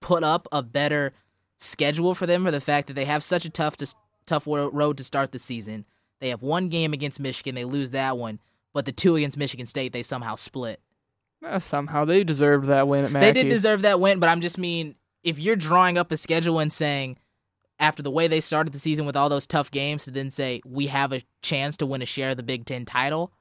[0.00, 1.12] put up a better
[1.58, 3.94] schedule for them for the fact that they have such a tough to,
[4.26, 5.84] tough road to start the season.
[6.20, 8.40] They have one game against Michigan, they lose that one,
[8.72, 10.80] but the two against Michigan State they somehow split.
[11.44, 13.26] Uh, somehow they deserved that win at Mackey.
[13.26, 16.58] They did deserve that win, but I'm just mean if you're drawing up a schedule
[16.58, 17.18] and saying
[17.78, 20.60] after the way they started the season with all those tough games to then say
[20.64, 23.32] we have a chance to win a share of the Big Ten title,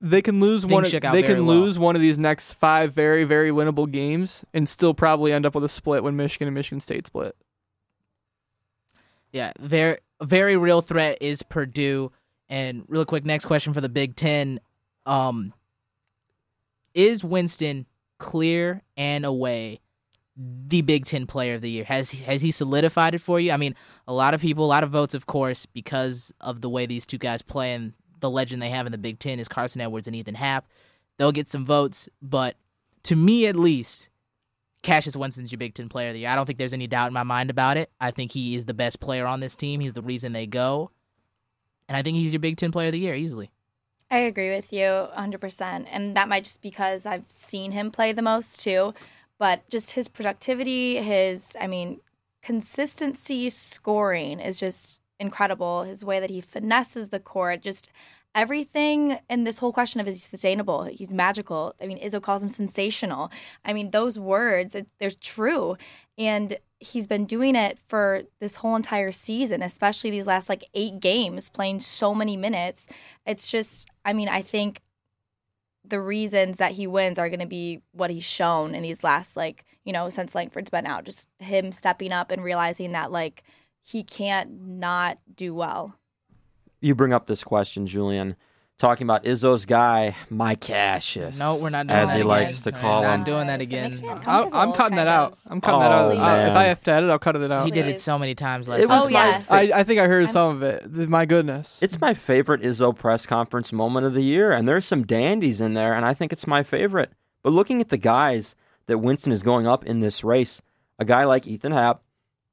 [0.00, 0.84] They can lose one.
[0.84, 1.56] Of, they can well.
[1.56, 5.54] lose one of these next five very very winnable games and still probably end up
[5.54, 7.36] with a split when Michigan and Michigan State split.
[9.32, 12.12] Yeah, very very real threat is Purdue.
[12.50, 14.60] And real quick, next question for the Big Ten:
[15.06, 15.54] um,
[16.94, 17.86] Is Winston
[18.18, 19.80] clear and away
[20.36, 21.84] the Big Ten Player of the Year?
[21.84, 23.52] Has has he solidified it for you?
[23.52, 23.74] I mean,
[24.06, 27.06] a lot of people, a lot of votes, of course, because of the way these
[27.06, 30.06] two guys play and the legend they have in the Big Ten is Carson Edwards
[30.06, 30.66] and Ethan Happ.
[31.18, 32.56] They'll get some votes, but
[33.04, 34.08] to me at least,
[34.82, 36.30] Cassius Winston's your Big Ten Player of the Year.
[36.30, 37.90] I don't think there's any doubt in my mind about it.
[38.00, 39.80] I think he is the best player on this team.
[39.80, 40.90] He's the reason they go,
[41.88, 43.50] and I think he's your Big Ten Player of the Year easily.
[44.14, 45.86] I agree with you 100%.
[45.90, 48.94] And that might just because I've seen him play the most too.
[49.40, 52.00] But just his productivity, his, I mean,
[52.40, 55.82] consistency scoring is just incredible.
[55.82, 57.90] His way that he finesses the court, just
[58.36, 60.84] everything in this whole question of is he sustainable?
[60.84, 61.74] He's magical.
[61.82, 63.32] I mean, Izzo calls him sensational.
[63.64, 65.76] I mean, those words, it, they're true.
[66.16, 71.00] And he's been doing it for this whole entire season, especially these last like eight
[71.00, 72.86] games, playing so many minutes.
[73.26, 74.80] It's just, I mean, I think
[75.84, 79.36] the reasons that he wins are going to be what he's shown in these last,
[79.36, 81.04] like, you know, since Langford's been out.
[81.04, 83.42] Just him stepping up and realizing that, like,
[83.82, 85.98] he can't not do well.
[86.80, 88.36] you bring up this question, Julian,
[88.84, 91.38] talking about Izzo's guy, my Cassius.
[91.38, 92.28] No, we're not doing as that he again.
[92.28, 93.24] likes to We're call not him.
[93.24, 93.98] doing that again.
[94.26, 95.38] I'm, I'm cutting that out.
[95.46, 96.04] I'm cutting that out.
[96.06, 96.56] Oh, Uh, if man.
[96.56, 97.64] I have to edit, I'll cut it out.
[97.64, 99.12] He did it so many times last It was Oh, my.
[99.12, 99.46] yes.
[99.50, 101.08] I, I think I heard I'm- some of it.
[101.08, 101.78] My goodness.
[101.82, 105.74] It's my favorite Izzo press conference moment of the year, and there's some dandies in
[105.74, 107.10] there, and I think it's my favorite.
[107.42, 108.54] But looking at the guys
[108.86, 110.60] that Winston is going up in this race,
[110.98, 112.02] A guy like Ethan Happ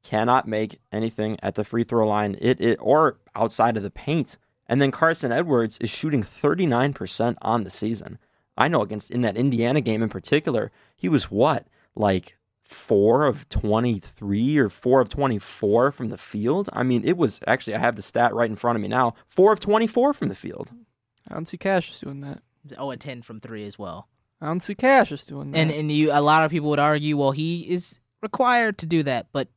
[0.03, 4.37] cannot make anything at the free throw line it, it or outside of the paint.
[4.71, 8.17] And then Carson Edwards is shooting 39% on the season.
[8.57, 11.67] I know against in that Indiana game in particular, he was what?
[11.93, 16.69] Like 4 of 23 or 4 of 24 from the field?
[16.71, 19.13] I mean, it was actually I have the stat right in front of me now.
[19.27, 20.71] 4 of 24 from the field.
[21.29, 22.41] I don't see Cash doing that.
[22.77, 24.07] Oh, and 10 from three as well.
[24.39, 25.57] I don't see Cassius doing that.
[25.57, 29.03] And and you a lot of people would argue, well, he is required to do
[29.03, 29.49] that, but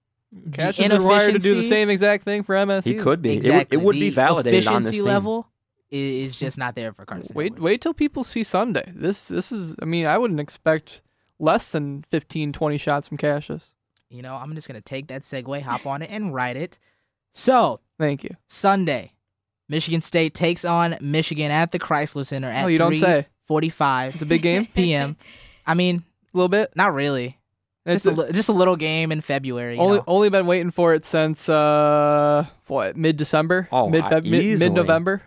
[0.44, 2.84] the Cassius is required to do the same exact thing for MSU.
[2.84, 3.30] He could be.
[3.30, 3.78] It would- Exactly.
[3.78, 5.04] It, would, The be validated on this efficiency team.
[5.06, 5.46] level
[5.92, 7.34] i- is just not there for Carson.
[7.36, 7.62] Wait, Edwards.
[7.62, 8.90] wait till people see Sunday.
[8.94, 9.76] This this is.
[9.80, 11.02] I mean, I wouldn't expect
[11.38, 13.72] less than 15, 20 shots from Cassius.
[14.10, 16.78] You know, I'm just gonna take that segue, hop on it, and write it.
[17.32, 18.30] So Thank you.
[18.48, 19.12] Sunday,
[19.68, 23.26] Michigan State takes on Michigan at the Crisler Center at Oh, you don't say.
[23.46, 24.66] 45 It's a big game.
[24.74, 25.16] p.m.
[25.66, 26.72] I mean, A little bit.
[26.76, 27.38] not really.
[27.86, 29.76] It's It's just a, a- just a little game in February.
[29.78, 30.04] Only know.
[30.06, 35.22] only been waiting for it since uh what mid December, Oh, mid mid November.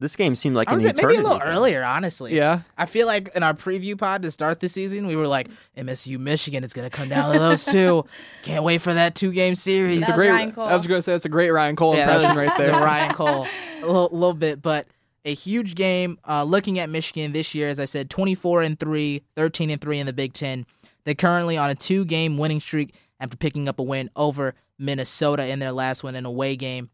[0.00, 1.44] This game seemed like I an was maybe a little ago.
[1.44, 2.34] earlier, honestly.
[2.36, 5.46] Yeah, I feel like in our preview pod to start the season, we were like,
[5.76, 8.04] MSU Michigan is going to come down to those two.
[8.42, 10.00] Can't wait for that two game series.
[10.00, 10.30] That it's a was great.
[10.32, 10.64] Ryan Cole.
[10.66, 12.66] I was gonna say that's a great Ryan Cole Yeah, impression was- right that was
[12.66, 12.80] there.
[12.80, 13.46] a Ryan Cole,
[13.80, 14.88] a little, little bit, but
[15.24, 16.18] a huge game.
[16.26, 19.98] Uh, looking at Michigan this year, as I said, 24 and 3, 13 and 3
[19.98, 20.66] in the Big Ten.
[21.04, 25.46] They're currently on a two game winning streak after picking up a win over Minnesota
[25.46, 26.90] in their last win, an away game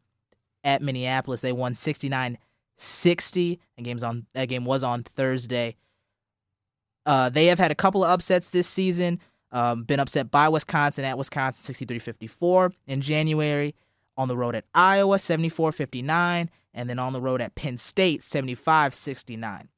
[0.64, 1.40] at Minneapolis.
[1.40, 2.38] They won 69
[2.76, 3.60] 60.
[3.76, 5.76] That, game's on, that game was on Thursday.
[7.04, 9.20] Uh, they have had a couple of upsets this season.
[9.50, 13.74] Um, been upset by Wisconsin at Wisconsin 63 54 in January
[14.16, 18.22] on the road at Iowa 74 59, and then on the road at Penn State
[18.22, 19.68] 75 69.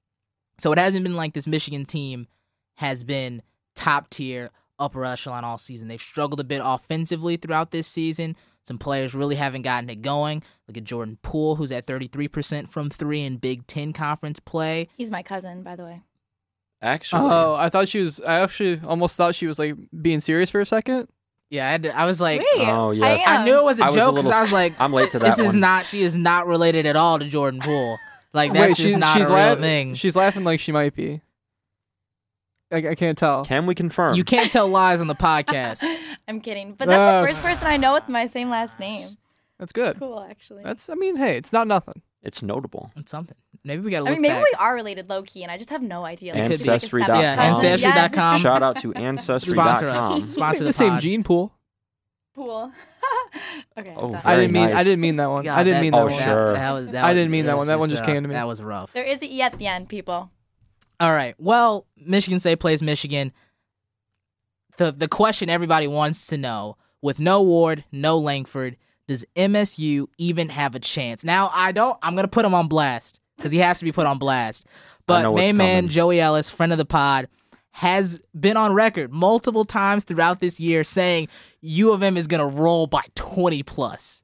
[0.59, 2.27] So it hasn't been like this Michigan team
[2.77, 3.43] has been
[3.75, 5.89] top tier, upper echelon all season.
[5.89, 8.37] They've struggled a bit offensively throughout this season.
[8.63, 10.43] Some players really haven't gotten it going.
[10.69, 14.89] Look at Jordan Poole, who's at 33% from three in Big Ten conference play.
[14.99, 16.03] He's my cousin, by the way.
[16.83, 18.21] Actually, Oh, I thought she was.
[18.21, 21.09] I actually almost thought she was like being serious for a second.
[21.51, 23.23] Yeah, I, had to- I was like, Wait, Oh, yes.
[23.27, 25.11] I, I knew it was a I a joke because I was like, I'm late
[25.11, 25.61] to that this is one.
[25.61, 27.99] not, she is not related at all to Jordan Poole.
[28.33, 29.95] Like, that's Wait, just she's, not she's a real laugh- thing.
[29.95, 31.21] She's laughing like she might be.
[32.73, 33.45] I, I can't tell.
[33.45, 34.15] Can we confirm?
[34.15, 35.83] You can't tell lies on the podcast.
[36.29, 39.17] I'm kidding, but that's Uh, the first person I know with my same last name.
[39.59, 39.99] That's good.
[39.99, 40.63] Cool, actually.
[40.63, 40.89] That's.
[40.89, 42.01] I mean, hey, it's not nothing.
[42.23, 42.93] It's notable.
[42.97, 43.37] It's something.
[43.65, 44.45] Maybe we gotta I look mean, maybe back.
[44.45, 46.35] we are related low key, and I just have no idea.
[46.35, 47.65] Like, Ancestry maybe like a dot yeah, com.
[47.65, 48.41] ancestry.com.
[48.41, 50.23] Shout out to Sponsor Ancestry.com.
[50.25, 50.33] us.
[50.35, 51.01] Sponsor the, the same pod.
[51.01, 51.53] gene pool.
[52.35, 52.73] Pool.
[53.79, 53.95] okay.
[53.97, 54.63] Oh, that- I Very didn't mean.
[54.65, 54.85] I nice.
[54.85, 55.45] didn't mean that one.
[55.45, 56.23] God, I didn't that- mean that Oh, one.
[56.23, 56.53] sure.
[56.53, 57.67] That was, that I was- didn't mean that one.
[57.67, 58.35] That one just uh, came to me.
[58.35, 58.93] That was rough.
[58.93, 60.31] there is an E at the end, people.
[61.01, 61.35] All right.
[61.39, 63.33] Well, Michigan State plays Michigan.
[64.77, 68.77] The the question everybody wants to know: with no Ward, no Langford,
[69.11, 71.25] does MSU even have a chance?
[71.25, 71.99] Now, I don't.
[72.03, 74.65] I'm gonna put him on blast because he has to be put on blast.
[75.07, 75.89] But know main man.
[75.89, 77.29] Joey Ellis, friend of the pod,
[77.73, 81.27] has been on record multiple times throughout this year saying
[81.61, 84.23] U of M is gonna roll by 20 plus.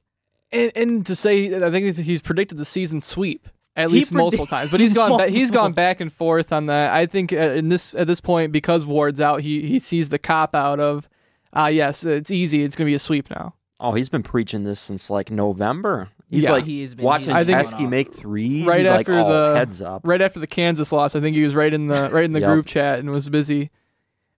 [0.53, 4.45] And, and to say, I think he's predicted the season sweep at He least multiple
[4.45, 4.69] times.
[4.71, 5.17] But he's gone.
[5.17, 5.61] ba- he's Multiple.
[5.63, 6.93] gone back and forth on that.
[6.93, 10.17] I think uh, in this at this point because Ward's out, he he sees the
[10.17, 11.09] cop out of,
[11.51, 12.63] ah yes, it's easy.
[12.63, 13.53] It's gonna be a sweep now.
[13.79, 16.09] Oh, he's been preaching this since like November.
[16.29, 16.51] He's Yeah.
[16.53, 17.89] like He has been- watching he's been going off.
[17.89, 18.65] make threes.
[18.65, 20.01] Right he's after like, oh, the- heads up.
[20.03, 22.39] Right after the Kansas loss, I think he was right in the right in the
[22.41, 22.49] Yep.
[22.49, 23.69] group chat and was busy.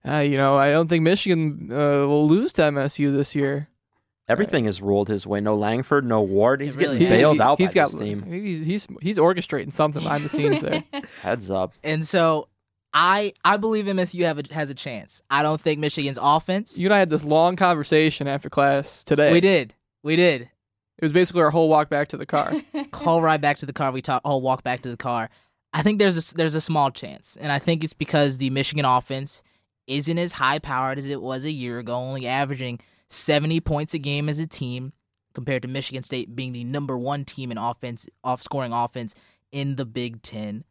[0.06, 3.68] Uh, you know, I don't think Michigan uh, will lose to MSU this year.
[4.28, 5.40] Everything is rolled his way.
[5.40, 6.60] No Langford, no Ward.
[6.60, 7.18] He's It really getting has.
[7.18, 8.22] bailed out He's by got this team.
[8.30, 10.84] He's, he's he's orchestrating something behind the scenes there.
[11.22, 11.74] Heads up.
[11.82, 12.46] And so
[12.92, 15.22] I I believe MSU have a, has a chance.
[15.30, 16.78] I don't think Michigan's offense.
[16.78, 19.32] You and I had this long conversation after class today.
[19.32, 19.74] we did.
[20.02, 20.42] We did.
[20.42, 22.52] It was basically our whole walk back to the car.
[22.94, 23.90] Whole ride back to the car.
[23.90, 24.20] We talk.
[24.22, 25.30] Whole walk back to the car.
[25.72, 28.84] I think there's a, there's a small chance, and I think it's because the Michigan
[28.84, 29.42] offense
[29.86, 33.98] isn't as high powered as it was a year ago, only averaging 70 points a
[33.98, 34.92] game as a team,
[35.32, 39.14] compared to Michigan State being the number one team in offense, off scoring offense
[39.52, 40.64] in the Big Ten.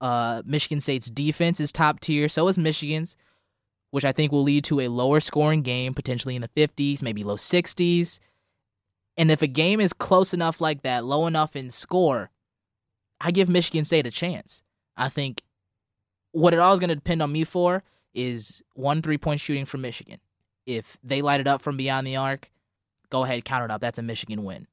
[0.00, 3.16] Uh, Michigan State's defense is top tier, so is Michigan's,
[3.90, 7.22] which I think will lead to a lower scoring game, potentially in the 50s, maybe
[7.24, 8.18] low 60s.
[9.16, 12.30] And if a game is close enough like that, low enough in score,
[13.20, 14.62] I give Michigan State a chance.
[14.96, 15.42] I think
[16.32, 17.82] what it all is going to depend on me for
[18.14, 20.20] is one three point shooting from Michigan.
[20.66, 22.50] If they light it up from beyond the arc,
[23.10, 23.80] go ahead, count it up.
[23.80, 24.66] That's a Michigan win.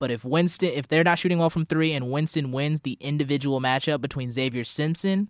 [0.00, 3.60] But if Winston, if they're not shooting well from three and Winston wins the individual
[3.60, 5.28] matchup between Zavier Simpson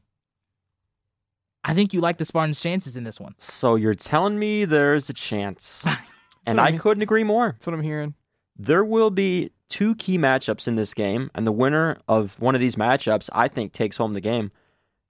[1.64, 3.35] I think you like the Spartans' chances in this one.
[3.39, 5.85] So you're telling me there's a chance,
[6.47, 7.53] and I I couldn't agree more.
[7.53, 8.14] That's what I'm hearing.
[8.57, 12.61] There will be two key matchups in this game, and the winner of one of
[12.61, 14.53] these matchups, I think, takes home the game.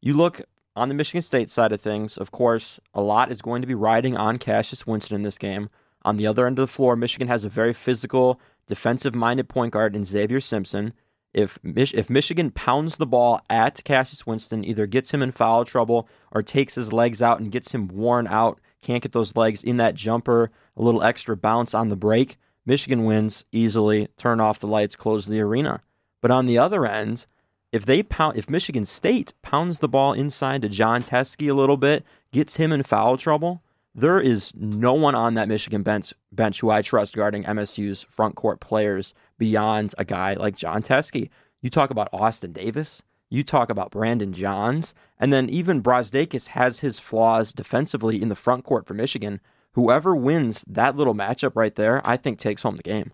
[0.00, 0.42] You look
[0.76, 3.74] on the Michigan State side of things, of course, a lot is going to be
[3.74, 5.68] riding on Cassius Winston in this game.
[6.02, 8.40] On the other end of the floor, Michigan has a very physical,
[8.70, 10.94] defensive minded point guard in Zavier Simpson.
[11.34, 15.64] If, Mich- if Michigan pounds the ball at Cassius Winston, either gets him in foul
[15.64, 19.62] trouble or takes his legs out and gets him worn out, can't get those legs
[19.62, 24.60] in that jumper, a little extra bounce on the break, Michigan wins easily, turn off
[24.60, 25.82] the lights, close the arena.
[26.20, 27.26] But on the other end,
[27.72, 31.76] if they pound, if Michigan State pounds the ball inside to Jon Teske a little
[31.76, 33.62] bit, gets him in foul trouble,
[33.94, 38.36] there is no one on that Michigan bench bench who I trust guarding MSU's front
[38.36, 41.28] court players beyond a guy like Jon Teske.
[41.60, 46.80] You talk about Austin Davis, you talk about Brandon Johns, and then even Brazdeikis has
[46.80, 49.40] his flaws defensively in the front court for Michigan.
[49.72, 53.12] Whoever wins that little matchup right there, I think takes home the game.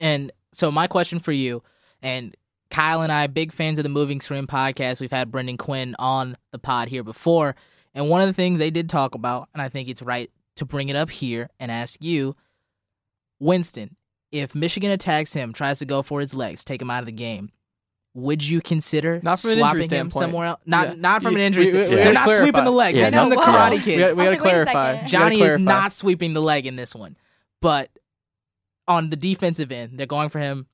[0.00, 1.62] And so my question for you,
[2.02, 2.36] and
[2.70, 5.00] Kyle and I, big fans of the Moving Screen podcast.
[5.00, 7.54] We've had Brendan Quinn on the pod here before,
[7.94, 10.64] and one of the things they did talk about, and I think it's right to
[10.64, 12.34] bring it up here and ask you,
[13.40, 13.96] Winston,
[14.32, 17.12] if Michigan attacks him, tries to go for his legs, take him out of the
[17.12, 17.50] game.
[18.14, 20.60] Would you consider Not from an injury swapping him somewhere else?
[20.66, 20.94] Not Yeah.
[20.98, 21.66] not from an injury.
[21.66, 22.44] we- we- we They're gotta not clarify.
[22.44, 22.94] sweeping the leg.
[22.96, 23.98] Yeah, this no, isn't the Karate We Kid.
[23.98, 24.72] got, we got to was like, wait a clarify.
[24.92, 25.06] second.
[25.06, 27.16] We gotta Johnny is not sweeping the leg in this one.
[27.60, 27.90] But
[28.86, 30.66] on the defensive end, they're going for him.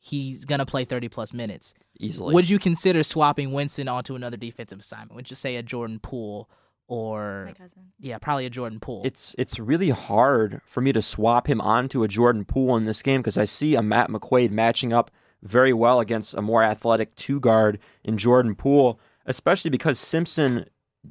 [0.00, 1.74] He's going to play 30 plus minutes.
[1.98, 2.32] Easily.
[2.34, 5.14] Would you consider swapping Winston onto another defensive assignment?
[5.14, 6.48] Would you say a Jordan Poole
[6.86, 7.92] or, My cousin.
[7.98, 9.02] yeah, probably a Jordan Poole?
[9.04, 13.02] it's it's really hard for me to swap him onto a Jordan Poole in this
[13.02, 15.10] game because I see a Matt McQuaid matching up
[15.42, 20.66] very well against a more athletic two guard in Jordan Poole, especially because Simpson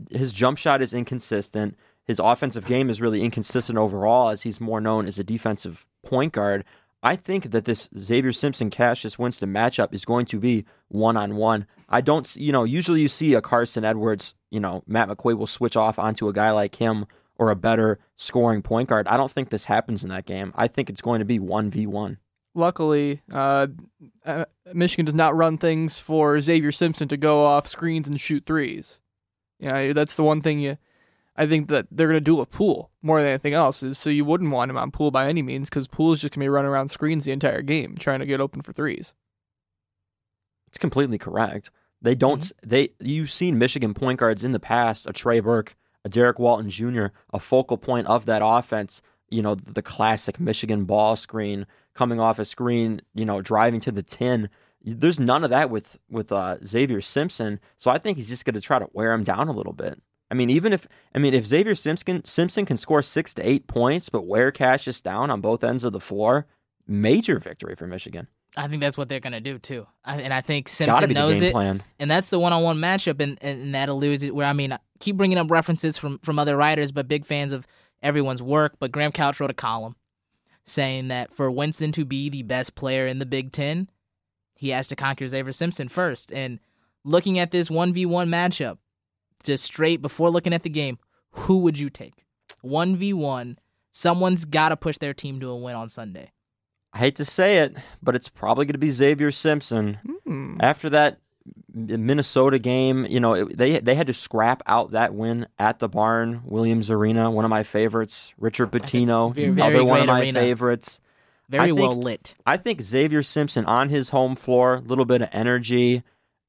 [0.10, 1.78] his jump shot is inconsistent.
[2.04, 6.34] His offensive game is really inconsistent overall as he's more known as a defensive point
[6.34, 6.64] guard.
[7.04, 11.36] I think that this Zavier Simpson Cassius Winston matchup is going to be one on
[11.36, 11.68] one.
[11.88, 15.48] I don't, you know, usually you see a Carson Edwards, you know, Matt McQuaid will
[15.48, 19.08] switch off onto a guy like him or a better scoring point guard.
[19.08, 20.52] I don't think this happens in that game.
[20.56, 22.18] I think it's going to be 1v1.
[22.56, 23.68] Luckily, uh,
[24.26, 28.46] uh, Michigan does not run things for Zavier Simpson to go off screens and shoot
[28.48, 29.00] threes.
[29.60, 30.78] Yeah, that's the one thing you.
[31.38, 34.10] I think that they're going to do a Poole more than anything else is so
[34.10, 36.50] you wouldn't want him on Poole by any means because Poole's just going to be
[36.50, 39.14] running around screens the entire game trying to get open for threes.
[40.68, 41.70] It's completely correct.
[42.02, 42.52] They don't.
[42.64, 46.70] They you've seen Michigan point guards in the past, a Trey Burke, a Derrick Walton
[46.70, 49.02] Jr., a focal point of that offense.
[49.30, 53.02] You know the classic Michigan ball screen coming off a screen.
[53.14, 54.50] You know driving to the tin.
[54.84, 57.60] There's none of that with with uh, Zavier Simpson.
[57.78, 60.02] So I think he's just going to try to wear him down a little bit.
[60.30, 63.68] I mean, even if I mean if Zavier Simpson Simpson can score six to eight
[63.68, 66.46] points, but wear Cassius down on both ends of the floor,
[66.86, 68.28] major victory for Michigan.
[68.56, 69.86] I think that's what they're going to do too.
[70.04, 71.52] I, and I think It's got to Simpson knows it.
[71.52, 71.84] plan.
[72.00, 75.16] and that's the one-on-one matchup, and, and that alludes it where I mean, I keep
[75.16, 77.68] bringing up references from from other writers, but big fans of
[78.02, 78.74] everyone's work.
[78.80, 79.96] But Graham Couch wrote a column
[80.64, 83.90] saying that for Winston to be the best player in the Big Ten,
[84.56, 86.32] he has to conquer Zavier Simpson first.
[86.34, 86.60] And
[87.06, 88.78] looking at this one v one matchup,
[89.44, 90.98] just straight before looking at the game,
[91.32, 92.26] who would you take?
[92.62, 93.60] One v one.
[93.92, 96.32] Someone's got to push their team to a win on Sunday.
[96.94, 100.00] I hate to say it, but it's probably going to be Zavier Simpson.
[100.26, 100.58] Hmm.
[100.60, 101.20] After that
[101.74, 105.88] Minnesota game, you know, it, they they had to scrap out that win at the
[105.90, 108.34] Barn Williams Arena, one of my favorites.
[108.38, 110.40] Richard That's a Pitino, very- very another one of my arena.
[110.40, 111.00] favorites.
[111.50, 112.36] Very think- well lit.
[112.46, 116.04] I think Zavier Simpson on his home floor, a little bit of energy,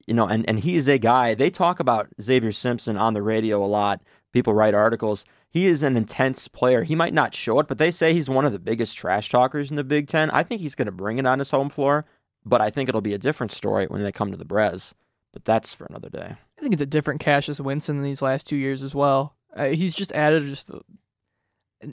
[0.09, 1.35] you know, and, and he is a guy.
[1.35, 4.03] They talk about Zavier Simpson on the radio a lot.
[4.33, 5.27] People write articles.
[5.51, 6.83] He is an intense player.
[6.83, 9.71] He might not show it, but they say he's one of the biggest trash talkers
[9.71, 10.31] in the Big Ten.
[10.31, 12.07] I think he's going to bring it on his home floor,
[12.45, 14.95] but I think it'll be a different story when they come to the Brez.
[15.33, 16.37] But that's for another day.
[16.59, 19.37] I think it's a different Cassius Winston in these last two years as well.
[19.55, 20.71] Uh, he's just added just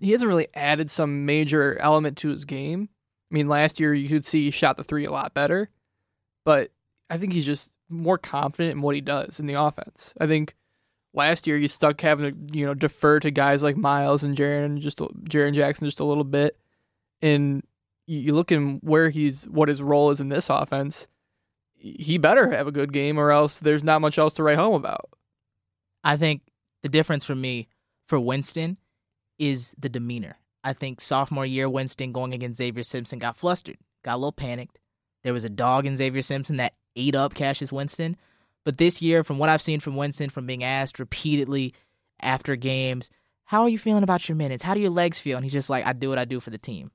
[0.01, 2.89] he hasn't really added some major element to his game.
[3.32, 5.70] I mean, last year you could see he shot the three a lot better,
[6.45, 6.72] but
[7.09, 10.13] I think he's just more confident in what he does in the offense.
[10.19, 10.55] I think
[11.13, 14.79] last year he's stuck having to you know defer to guys like Miles and Jaren
[14.79, 16.57] just Jaren Jackson just a little bit,
[17.21, 17.63] and
[18.07, 21.07] you you look at where he's what his role is in this offense.
[21.77, 24.73] He better have a good game, or else there's not much else to write home
[24.73, 25.09] about.
[26.03, 26.41] I think
[26.81, 27.67] the difference for me
[28.07, 28.77] for Winston
[29.38, 30.38] is the demeanor.
[30.63, 34.79] I think sophomore year Winston going against Zavier Simpson got flustered, got a little panicked.
[35.23, 38.17] There was a dog in Zavier Simpson that ate up Cassius Winston.
[38.63, 41.73] But this year, from what I've seen from Winston, from being asked repeatedly,
[42.19, 43.09] after games,
[43.45, 44.63] how are you feeling about your minutes?
[44.63, 45.37] How do your legs feel?
[45.37, 46.91] And he's just like, I do what I do for the team.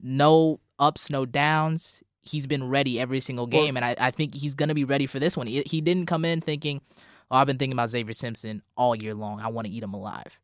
[0.00, 2.02] No ups, no downs.
[2.22, 5.06] He's been ready every single game, and I, I think he's going to be ready
[5.06, 5.46] for this one.
[5.46, 6.82] He, he didn't come in thinking,
[7.30, 9.40] oh, I've been thinking about Zavier Simpson all year long.
[9.40, 10.38] I want to eat him alive.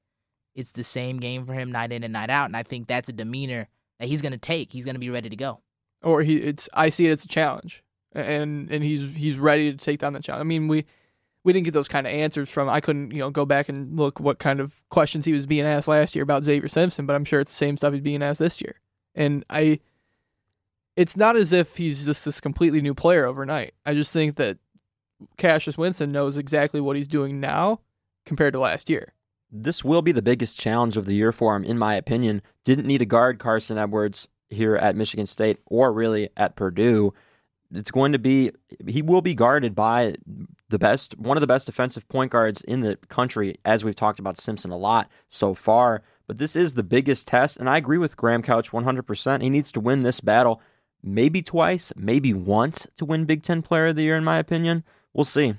[0.55, 3.11] It's the same game for him night in and night out, and I think that's
[3.11, 3.69] a demeanor
[3.99, 4.73] that he's going to take.
[4.73, 5.61] He's going to be ready to go.
[6.03, 7.83] Or he, it's I see it as a challenge,
[8.15, 10.41] and and he's he's ready to take down the challenge.
[10.41, 10.85] I mean, we
[11.43, 12.69] we didn't get those kind of answers from.
[12.69, 15.65] I couldn't you know go back and look what kind of questions he was being
[15.65, 18.23] asked last year about Zavier Simpson, but I'm sure it's the same stuff he's being
[18.23, 18.81] asked this year.
[19.15, 19.79] And I,
[20.97, 23.75] it's not as if he's just this completely new player overnight.
[23.87, 24.59] I just think that
[25.37, 27.81] Cassius Winston knows exactly what he's doing now
[28.27, 29.13] compared to last year.
[29.51, 32.43] This will be the biggest challenge of the year for him, in my opinion.
[32.65, 37.15] Didn't need to guard Carson Edwards here at Michigan State or really at Purdue.
[37.73, 38.51] It's going to be,
[38.87, 40.15] he will be guarded by
[40.69, 44.19] the best, one of the best defensive point guards in the country, as we've talked
[44.19, 46.03] about Simpson a lot so far.
[46.27, 49.43] But this is the biggest test, and I agree with Graham Couch 100%.
[49.43, 50.61] He needs to win this battle
[51.05, 54.85] maybe twice, maybe once to win Big Ten Player of the Year, in my opinion.
[55.13, 55.55] We'll see.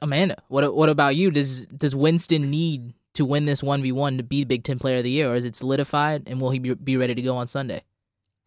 [0.00, 1.30] Amanda, what what about you?
[1.30, 4.98] Does does Winston need to win this one v one to be Big Ten Player
[4.98, 7.36] of the Year, or is it solidified and will he be, be ready to go
[7.36, 7.82] on Sunday?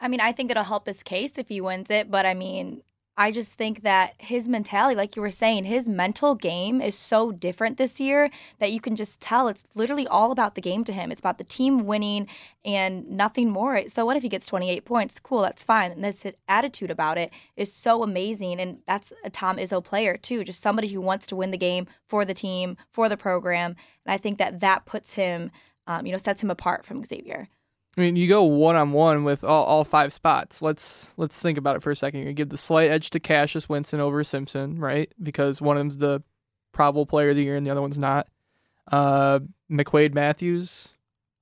[0.02, 2.82] I mean, I think it'll help his case if he wins it, but I mean,
[3.16, 7.30] I just think that his mentality, like you were saying, his mental game is so
[7.30, 10.94] different this year that you can just tell it's literally all about the game to
[10.94, 11.12] him.
[11.12, 12.26] It's about the team winning
[12.64, 13.86] and nothing more.
[13.88, 15.20] So what if he gets 28 points?
[15.20, 15.92] Cool, that's fine.
[15.92, 18.60] And this attitude about it is so amazing.
[18.60, 21.86] And that's a Tom Izzo player too, just somebody who wants to win the game
[22.08, 23.76] for the team, for the program.
[24.06, 25.50] And I think that that puts him,
[25.86, 27.48] um, you know, sets him apart from Zavier.
[27.96, 30.62] I mean, you go one on one with all, all five spots.
[30.62, 32.26] Let's let's think about it for a second.
[32.26, 35.12] You give the slight edge to Cassius Winston over Simpson, right?
[35.22, 36.22] Because one of them's the
[36.72, 38.28] probable player of the year and the other one's not.
[38.90, 39.40] Uh,
[39.70, 40.94] McQuaid Matthews.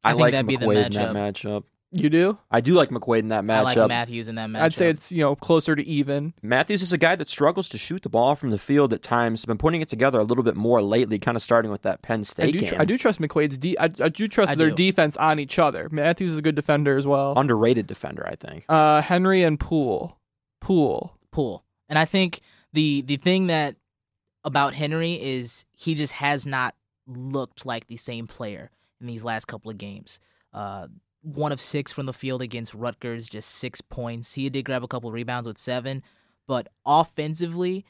[0.03, 1.65] I, I think like that'd be the McQuaid in that matchup.
[1.93, 2.39] You do?
[2.51, 3.57] I do like McQuaid in that matchup.
[3.57, 4.61] I like Matthews in that matchup.
[4.61, 6.35] I'd say it's you know closer to even.
[6.41, 9.45] Matthews is a guy that struggles to shoot the ball from the field at times.
[9.45, 12.23] Been putting it together a little bit more lately, kind of starting with that Penn
[12.23, 12.69] State I do, game.
[12.69, 13.59] tr- I do trust McQuaid's.
[13.59, 14.77] De- I, I do trust I their do.
[14.77, 15.89] defense on each other.
[15.91, 17.35] Matthews is a good defender as well.
[17.37, 18.65] Underrated defender, I think.
[18.69, 20.17] Uh, Henry and Poole.
[20.61, 21.19] Poole.
[21.33, 21.65] pool.
[21.89, 22.41] And I think
[22.73, 23.75] the the thing that
[24.45, 26.75] about Henry is he just has not
[27.09, 28.71] looked like the same player
[29.01, 30.21] in these last couple of games.
[30.53, 30.87] Uh,
[31.23, 34.35] one of six from the field against Rutgers, just six points.
[34.35, 36.03] He did grab a couple rebounds with seven,
[36.49, 37.85] but offensively,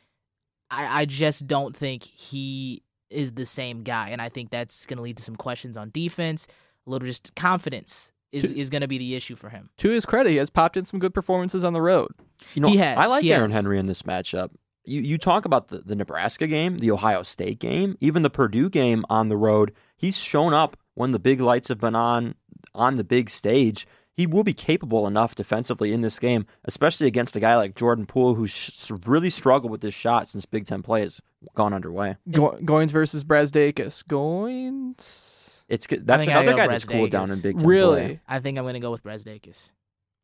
[0.70, 4.96] I, I just don't think he is the same guy, and I think that's going
[4.98, 6.46] to lead to some questions on defense.
[6.86, 9.70] A little just confidence is is going to be the issue for him.
[9.78, 12.12] To his credit, he has popped in some good performances on the road.
[12.54, 13.62] You know, He has, I like he Aaron has.
[13.62, 14.50] Henry in this matchup.
[14.84, 18.70] You you talk about the, the Nebraska game, the Ohio State game, even the Purdue
[18.70, 19.72] game on the road.
[19.96, 22.34] He's shown up when the big lights have been on
[22.74, 23.86] on the big stage.
[24.16, 28.04] He will be capable enough defensively in this game, especially against a guy like Jordan
[28.06, 31.22] Poole, who's sh- really struggled with this shot since Big Ten play has
[31.54, 32.16] gone underway.
[32.30, 34.04] Go- Goins versus Brazdeikis.
[34.04, 35.62] Goins.
[35.68, 36.06] It's good.
[36.06, 38.00] That's another go guy that's cooled down in Big Ten Really?
[38.02, 38.20] play.
[38.28, 39.72] I think I'm going to go with Brazdeikis.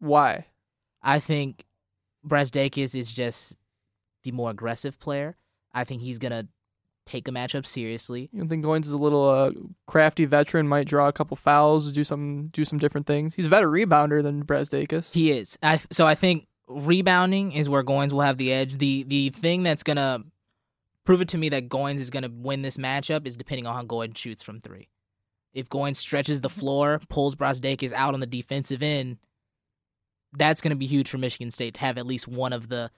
[0.01, 0.47] Why?
[1.03, 1.65] I think
[2.27, 3.57] Brazdeikis is just
[4.25, 5.37] the more aggressive player.
[5.73, 6.49] I think he's gonna
[7.07, 8.29] take a matchup seriously.
[8.33, 9.53] You think Goins is a little uh,
[9.87, 10.69] crafty veteran?
[10.69, 13.35] Might draw a couple fouls, do some do some different things.
[13.35, 15.13] He's a better rebounder than Brazdeikis.
[15.13, 15.59] He is.
[15.63, 18.79] I so I think rebounding is where Goins will have the edge.
[18.79, 20.25] The the thing that's gonna
[21.05, 23.85] prove it to me that Goins is gonna win this matchup is depending on how
[23.85, 24.89] Goins shoots from three.
[25.55, 29.19] If Goins stretches the floor, pulls Brazdeikis out on the defensive end,
[30.37, 32.91] that's gonna be huge for Michigan State to have at least one of the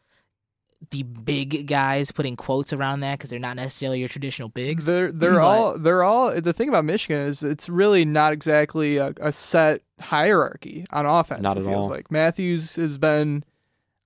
[0.91, 4.87] the big guys putting quotes around that because they're not necessarily your traditional bigs.
[4.87, 6.41] They're they're But- all they're all.
[6.41, 11.43] The thing about Michigan is it's really not exactly a, a set hierarchy on offense.
[11.43, 11.91] Not it at feels all.
[11.91, 13.45] like Matthews has been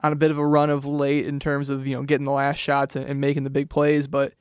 [0.01, 2.33] on a bit of a run of late in terms of you know getting the
[2.33, 4.33] last shots and, and making the big plays, but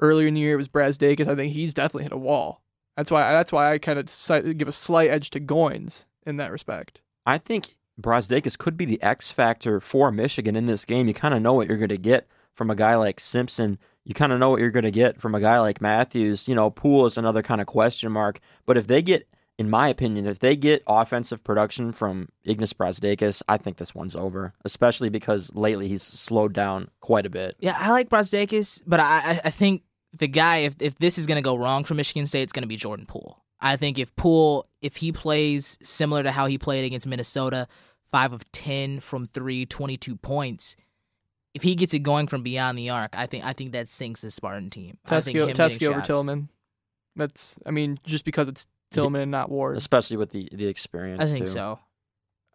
[0.00, 1.26] earlier in the year it was Brazdeikis.
[1.26, 2.60] I think he's definitely hit a wall.
[2.98, 6.52] That's why that's why I kind of give a slight edge to Goins in that
[6.52, 7.00] respect.
[7.24, 11.08] I think Brazdeikis could be the X factor for Michigan in this game.
[11.08, 13.78] You kind of know what you're going to get from a guy like Simpson.
[14.04, 16.48] You kind of know what you're going to get from a guy like Matthews.
[16.48, 18.40] You know, Poole is another kind of question mark.
[18.66, 19.28] But if they get,
[19.58, 24.16] in my opinion, if they get offensive production from Ignas Brazdeikis, I think this one's
[24.16, 24.54] over.
[24.64, 27.56] Especially because lately he's slowed down quite a bit.
[27.60, 29.82] Yeah, I like Brazdeikis, but I I- I think
[30.16, 32.62] the guy if if this is going to go wrong for Michigan State, it's going
[32.62, 33.42] to be Jordan Poole.
[33.60, 37.66] I think if Poole if he plays similar to how he played against Minnesota,
[38.12, 40.76] five of ten from three, 22 points.
[41.54, 44.20] If he gets it going from beyond the arc, I think I think that sinks
[44.20, 44.98] the Spartan team.
[45.06, 46.48] I think Teske him getting Teske over shots- Tillman.
[47.16, 49.76] That's I mean just because it's Tillman and not Ward.
[49.76, 51.20] especially with the the experience.
[51.20, 51.52] I think too.
[51.52, 51.78] so.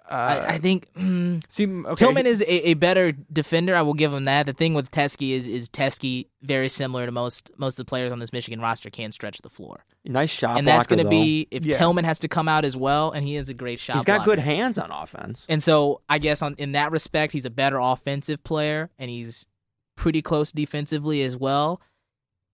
[0.09, 0.13] Uh,
[0.47, 1.95] I, I think mm, seem okay.
[1.95, 3.75] Tillman is a, a better defender.
[3.75, 4.45] I will give him that.
[4.45, 8.11] The thing with Teske is is Teske very similar to most most of the players
[8.11, 11.47] on this Michigan roster can stretch the floor, Nice shot and that's going to be
[11.51, 11.77] if Yeah.
[11.77, 13.95] Tillman has to come out as well, and he is a great shot.
[13.95, 14.31] He's got blocker.
[14.31, 15.45] good hands on offense.
[15.47, 19.47] And so I guess on in that respect, he's a better offensive player, and he's
[19.95, 21.81] pretty close defensively as well.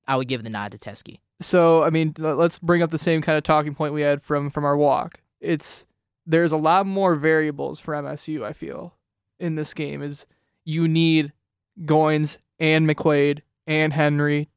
[0.07, 1.19] I would give the nod to Teske.
[1.41, 4.51] So I mean, let's bring up the same kind of talking point we had from
[4.51, 5.19] from our walk.
[5.41, 5.87] It's
[6.29, 8.43] there's a lot more variables for MSU.
[8.43, 8.93] I feel
[9.39, 10.27] in this game is
[10.63, 11.33] you need
[11.81, 14.49] Goins and McQuaid and Henry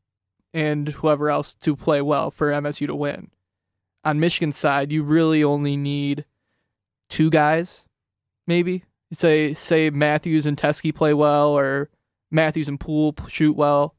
[0.53, 3.31] and whoever else to play well for MSU to win.
[4.05, 6.27] On Michigan's side, you really only need
[7.09, 7.87] two guys,
[8.47, 8.85] maybe.
[9.11, 11.89] Say say Matthews and Teske play well, or
[12.31, 13.95] Matthews and Poole shoot well.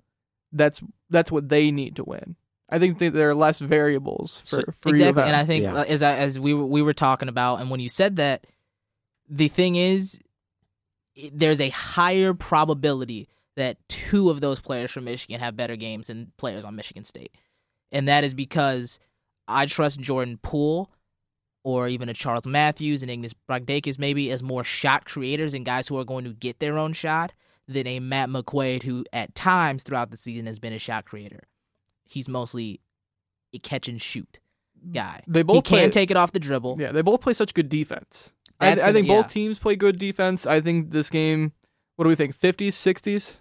[0.51, 2.35] That's that's what they need to win.
[2.73, 5.27] I think that there are less variables for, So- for exactly, M.
[5.29, 5.75] and I think Yeah.
[5.75, 8.47] uh, as I, as we were, we were talking about, and when you said that,
[9.29, 10.19] the thing is,
[11.31, 16.31] there's a higher probability that two of those players from Michigan have better games than
[16.37, 17.35] players on Michigan State,
[17.91, 18.99] and that is because
[19.47, 20.89] I trust Jordan Poole
[21.63, 25.87] or even a Charles Matthews and Ignas Brazdeikis maybe as more shot creators and guys
[25.87, 27.33] who are going to get their own shot
[27.67, 31.43] than a Matt McQuaid who at times throughout the season has been a shot creator.
[32.05, 32.79] He's mostly
[33.53, 34.39] a catch and shoot
[34.93, 35.21] guy.
[35.27, 36.77] They he both can play- take it off the dribble.
[36.79, 38.33] yeah, they both play such good defense.
[38.59, 39.43] I, That's I think gonna- both yeah.
[39.43, 40.45] teams play good defense.
[40.45, 41.53] I think this game.
[41.95, 42.33] What do we think?
[42.35, 43.33] Fifties, sixties,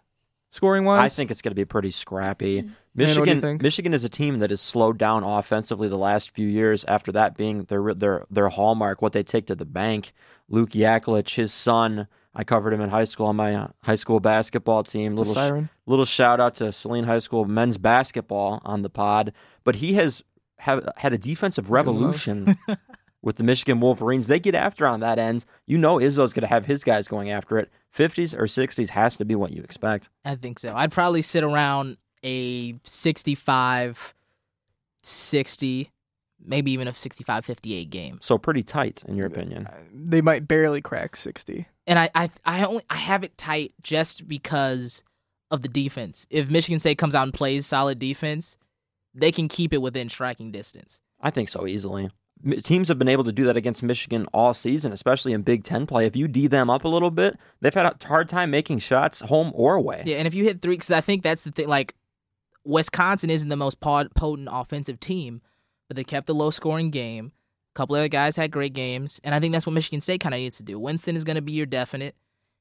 [0.50, 1.00] scoring wise.
[1.12, 2.56] I think it's going to be pretty scrappy.
[2.56, 3.62] what do you Michigan, think?
[3.62, 6.84] Michigan is a team that has slowed down offensively the last few years.
[6.84, 10.12] After that being their their their hallmark, what they take to the bank.
[10.48, 14.20] Luke Yaklich, his son, I covered him in high school on my uh, high school
[14.20, 15.12] basketball team.
[15.12, 15.70] It's a Little sh- siren.
[15.86, 19.32] Little shout out to Saline High School men's basketball on the pod.
[19.64, 20.22] But he has
[20.58, 22.56] have, had a defensive revolution
[23.22, 24.26] with the Michigan Wolverines.
[24.26, 25.44] They get after on that end.
[25.66, 27.70] You know Izzo's going to have his guys going after it.
[27.94, 30.08] 50s or 60s has to be what you expect.
[30.24, 30.74] I think so.
[30.74, 34.14] I'd probably sit around a 65
[35.04, 35.90] 60,
[36.44, 38.18] maybe even a 65 58 game.
[38.22, 39.68] So pretty tight, in your opinion.
[39.92, 41.66] They might barely crack sixty.
[41.86, 45.02] And I, I I only I have it tight just because
[45.52, 46.26] of the defense.
[46.30, 48.56] If Michigan State comes out and plays solid defense,
[49.14, 51.00] they can keep it within striking distance.
[51.20, 52.10] I think so easily.
[52.62, 55.86] Teams have been able to do that against Michigan all season, especially in Big Ten
[55.86, 56.06] play.
[56.06, 59.20] If you D them up a little bit, they've had a hard time making shots
[59.20, 60.02] home or away.
[60.04, 61.68] Yeah, and if you hit three, because I think that's the thing.
[61.68, 61.94] Like,
[62.64, 65.40] Wisconsin isn't the most potent offensive team,
[65.86, 67.30] but they kept a low scoring game.
[67.74, 70.34] A couple other guys had great games, and I think that's what Michigan State kind
[70.34, 70.80] of needs to do.
[70.80, 72.16] Winston is going to be your definite.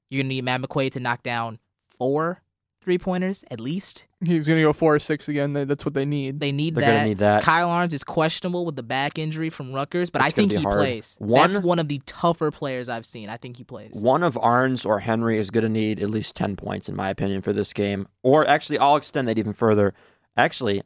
[0.09, 1.57] You're going to need Matt McQuaid to knock down
[1.97, 2.41] four
[2.81, 4.07] three pointers at least.
[4.25, 5.53] He's gonna go four or six again.
[5.53, 6.39] They- That's what they need.
[6.39, 6.93] They need They're that.
[6.97, 7.43] gonna need that.
[7.43, 10.59] Kyle Ahrens is questionable with the back injury from Rutgers, but It's I think gonna
[10.59, 10.77] be he hard.
[10.79, 11.15] plays.
[11.19, 13.29] One- That's one of the tougher players I've seen.
[13.29, 14.01] I think he plays.
[14.01, 17.09] One of Ahrens or Henry is going to need at least 10 points, in my
[17.09, 18.07] opinion, for this game.
[18.23, 19.93] Or actually, I'll extend that even further.
[20.35, 20.81] Actually,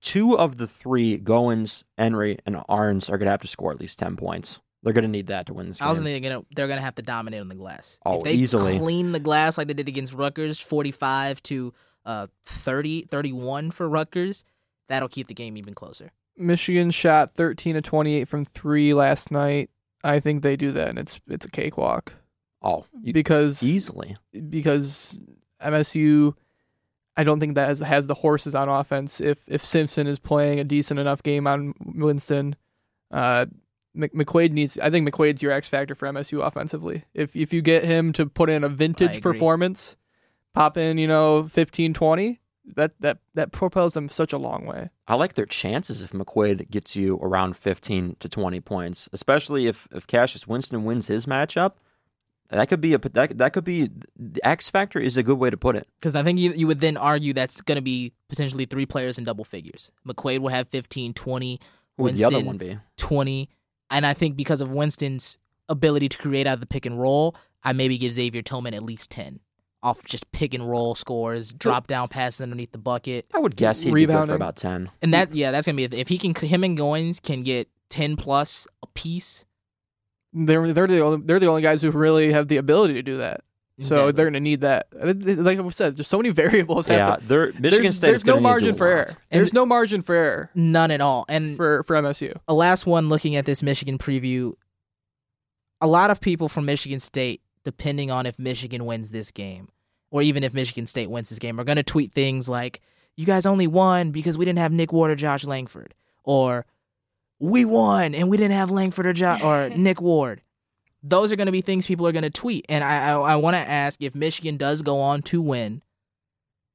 [0.00, 3.80] two of the three, Goins, Henry, and Ahrens, are going to have to score at
[3.80, 4.60] least 10 points.
[4.82, 6.04] They're going to need that to win this I was game.
[6.04, 7.98] thinking they're gonna they're gonna have to dominate on the glass.
[8.06, 8.78] Oh, if they easily.
[8.78, 11.74] clean the glass like they did against Rutgers, forty five to
[12.06, 14.44] uh 30, 31 for Rutgers,
[14.88, 16.12] that'll keep the game even closer.
[16.36, 19.70] Michigan shot thirteen to twenty eight from three last night.
[20.04, 22.12] I think they do that, and it's it's a cakewalk
[22.62, 24.16] oh, you- because easily.
[24.48, 25.18] because
[25.60, 26.34] MSU.
[27.16, 29.20] I don't think that has, has the horses on offense.
[29.20, 32.54] If if Simpson is playing a decent enough game on Winston,
[33.10, 33.58] uh, Mc,
[33.96, 34.78] McQuaid needs.
[34.78, 37.04] I think McQuaid's your X factor for MSU offensively.
[37.14, 39.96] If if you get him to put in a vintage performance,
[40.54, 42.40] pop in you know 15, 20,
[42.76, 44.90] that that that propels them such a long way.
[45.06, 49.88] I like their chances if McQuaid gets you around 15 to 20 points, especially if,
[49.92, 51.74] if Cassius Winston wins his matchup.
[52.50, 55.50] That could be a that, that could be the X factor is a good way
[55.50, 55.86] to put it.
[55.98, 59.18] Because I think you, you would then argue that's going to be potentially three players
[59.18, 59.92] in double figures.
[60.06, 61.60] McQuaid will have 15, 20,
[61.96, 62.78] Who would the other one be?
[62.96, 63.50] 20.
[63.90, 67.34] And I think because of Winston's ability to create out of the pick and roll,
[67.62, 69.40] I maybe give Xavier Tillman at least 10
[69.82, 73.26] off just pick and roll scores, drop down passes underneath the bucket.
[73.32, 74.90] I would guess he'd be good for about 10.
[75.02, 77.68] And that, yeah, that's going to be, if he can, him and Goins can get
[77.90, 79.44] 10 plus a piece.
[80.32, 83.16] They're they're the only they're the only guys who really have the ability to do
[83.16, 83.40] that.
[83.80, 84.12] So Exactly.
[84.12, 84.88] they're gonna need that.
[85.00, 86.86] Uh, like I said, there's so many variables.
[86.86, 88.74] have Yeah, to- they're, Michigan there's, State there's is gonna no need to margin a
[88.78, 88.90] for lot.
[88.96, 89.16] error.
[89.30, 91.24] There's no margin for error None at all.
[91.28, 92.36] And for for MSU.
[92.48, 94.54] a last one looking at this Michigan preview.
[95.80, 99.68] A lot of people from Michigan State, depending on if Michigan wins this game,
[100.10, 102.80] or even if Michigan State wins this game, are going to tweet things like,
[103.16, 106.66] you guys only won because we didn't have Nick Ward or Josh Langford, or
[107.38, 110.42] we won and we didn't have Langford or jo- or Nick Ward.
[111.02, 113.36] Those are going to be things people are going to tweet, and I I, I
[113.36, 115.82] want to ask if Michigan does go on to win,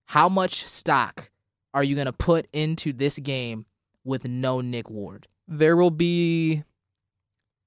[0.06, 1.30] how much stock
[1.74, 3.66] are you going to put into this game
[4.04, 5.28] with no Nick Ward?
[5.48, 6.64] There will be.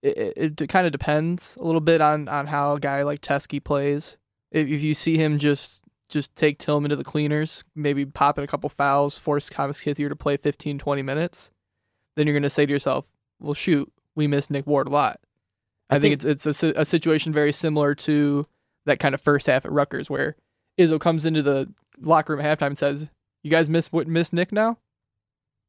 [0.02, 3.20] It, it, it kind of depends a little bit on on how a guy like
[3.20, 4.16] Teske plays.
[4.50, 8.44] If, if you see him just just take Tillman to the cleaners, maybe pop in
[8.44, 11.50] a couple fouls, force Thomas Kithier to play 15, 20 minutes,
[12.14, 13.06] then you're going to say to yourself,
[13.40, 15.20] well, shoot, we missed Nick Ward a lot.
[15.88, 18.46] I, I think, it's it's a, a situation very similar to
[18.86, 20.36] that kind of first half at Rutgers where
[20.78, 23.08] Izzo comes into the locker room at halftime and says,
[23.42, 24.78] "You guys miss what miss Nick now."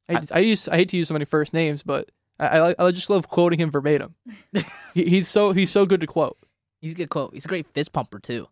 [0.10, 2.10] I, I, I use I hate to use so many first names, but
[2.40, 4.16] I, I, I just love quoting him verbatim.
[4.94, 6.38] he, he's so he's so good to quote.
[6.82, 7.34] He's a good quote.
[7.34, 8.48] He's a great fist pumper too.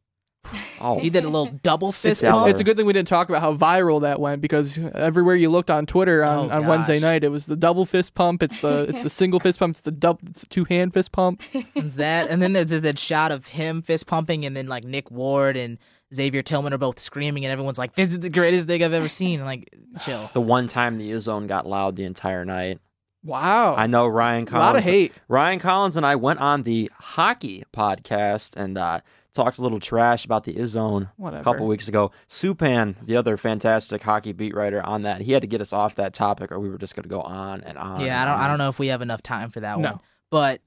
[0.81, 2.33] Oh, He did a little double fist down.
[2.33, 2.47] pump.
[2.49, 5.49] It's a good thing we didn't talk about how viral that went because everywhere you
[5.49, 8.43] looked on Twitter on, Oh, on Wednesday night, it was the double fist pump.
[8.43, 9.71] It's the it's the single fist pump.
[9.71, 11.41] It's the double it's the two hand fist pump.
[11.75, 15.11] It's that, and then there's that shot of him fist pumping, and then like Nick
[15.11, 15.77] Ward and
[16.13, 19.09] Xavier Tillman are both screaming, and everyone's like, "This is the greatest thing I've ever
[19.09, 20.29] seen." Like, chill.
[20.33, 22.79] the one time the zone got loud the entire night.
[23.23, 24.49] Wow, I know Ryan Collins.
[24.49, 24.73] a Collins.
[24.75, 25.13] lot of hate.
[25.27, 29.01] Ryan Collins and I went on the hockey podcast and uh,
[29.35, 31.41] talked a little trash about the Izzone Whatever.
[31.41, 32.11] a couple weeks ago.
[32.29, 35.95] Supan, the other fantastic hockey beat writer on that, he had to get us off
[35.95, 37.99] that topic, or we were just going to go on and on.
[38.01, 39.91] Yeah, I don't, I don't know if we have enough time for that No.
[39.91, 39.99] one,
[40.31, 40.61] but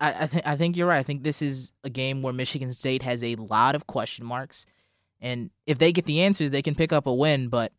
[0.00, 0.98] I, I think, I think you're right.
[0.98, 4.64] I think this is a game where Michigan State has a lot of question marks,
[5.20, 7.48] and if they get the answers, they can pick up a win.
[7.48, 7.72] But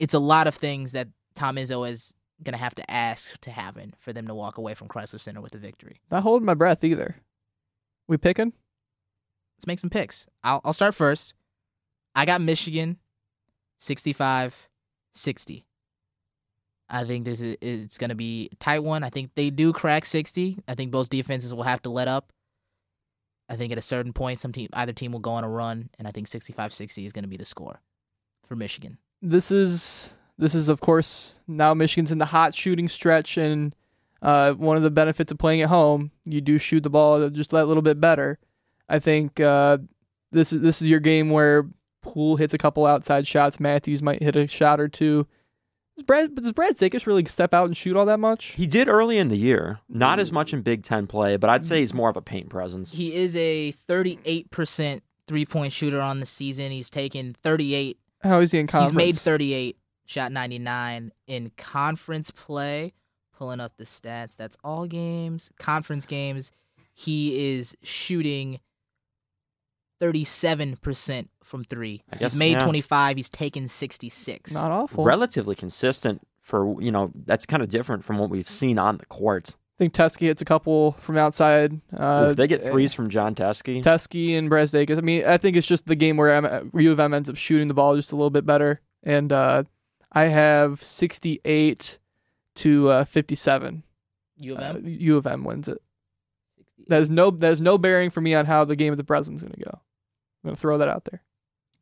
[0.00, 1.06] it's a lot of things that
[1.36, 2.12] Tom Izzo is
[2.42, 5.54] gonna have to ask to happen for them to walk away from Crisler Center with
[5.54, 6.00] a victory.
[6.10, 7.14] Not holding my breath either.
[8.08, 8.52] We picking?
[9.56, 10.26] Let's make some picks.
[10.42, 11.34] I'll, I'll start first.
[12.14, 12.98] I got Michigan
[13.78, 14.68] 65
[15.12, 15.64] 60.
[16.88, 19.02] I think this is it's going to be a tight one.
[19.02, 20.58] I think they do crack 60.
[20.68, 22.32] I think both defenses will have to let up.
[23.48, 25.90] I think at a certain point some team either team will go on a run
[25.98, 27.80] and I think 65-60 is going to be the score
[28.46, 28.98] for Michigan.
[29.20, 33.74] This is this is of course now Michigan's in the hot shooting stretch and
[34.22, 37.50] uh, one of the benefits of playing at home, you do shoot the ball just
[37.50, 38.38] that little bit better.
[38.88, 39.78] I think uh,
[40.32, 41.66] this is this is your game where
[42.02, 43.58] Poole hits a couple outside shots.
[43.58, 45.26] Matthews might hit a shot or two.
[45.96, 48.46] Does Brad does Brazdeikis really step out and shoot all that much?
[48.52, 51.64] He did early in the year, not as much in Big Ten play, but I'd
[51.64, 52.90] say he's more of a paint presence.
[52.90, 56.72] He is a 38% three-point shooter on the season.
[56.72, 58.90] He's taken 38 How is he in conference?
[58.90, 59.76] He's made 38,
[60.06, 62.92] shot 99 in conference play.
[63.36, 64.36] Pulling up the stats.
[64.36, 65.50] That's all games.
[65.58, 66.52] Conference games.
[66.92, 68.60] He is shooting
[70.00, 72.02] 37% from three.
[72.12, 72.64] I guess, he's made yeah.
[72.64, 73.16] 25.
[73.16, 74.52] He's taken 66.
[74.54, 75.04] Not awful.
[75.04, 79.06] Relatively consistent for, you know, that's kind of different from what we've seen on the
[79.06, 79.50] court.
[79.50, 81.80] I think Teske hits a couple from outside.
[81.96, 84.98] Uh, if they get threes from Jon Teske, Teske and Brazdeikis.
[84.98, 87.36] I mean, I think it's just the game where M- U of M ends up
[87.36, 88.80] shooting the ball just a little bit better.
[89.02, 89.64] And uh,
[90.12, 91.98] I have 68
[92.56, 93.82] to uh, 57.
[94.36, 94.82] U of Uh, M.
[94.86, 95.78] U of M wins it.
[96.86, 99.54] There's no there's no bearing for me on how the game of the Breslin's going
[99.54, 99.70] to go.
[99.72, 101.22] I'm going to throw that out there.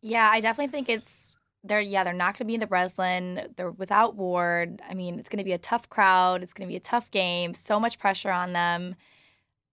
[0.01, 3.53] Yeah, I definitely think it's they're yeah they're not going to be in the Breslin.
[3.57, 4.83] They're without Ward.
[4.89, 6.43] I mean, it's going to be a tough crowd.
[6.43, 7.55] It's going to be a tough game.
[7.55, 8.97] So much pressure on them.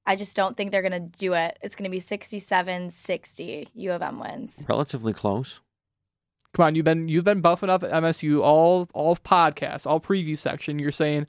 [0.05, 1.59] I just don't think they're going to do it.
[1.61, 3.67] It's going to be 67-60.
[3.75, 4.65] U of M wins.
[4.67, 5.59] relatively close.
[6.53, 10.37] Come on, you've been you've been buffing up at MSU all all podcasts, all preview
[10.37, 10.79] section.
[10.79, 11.27] You're saying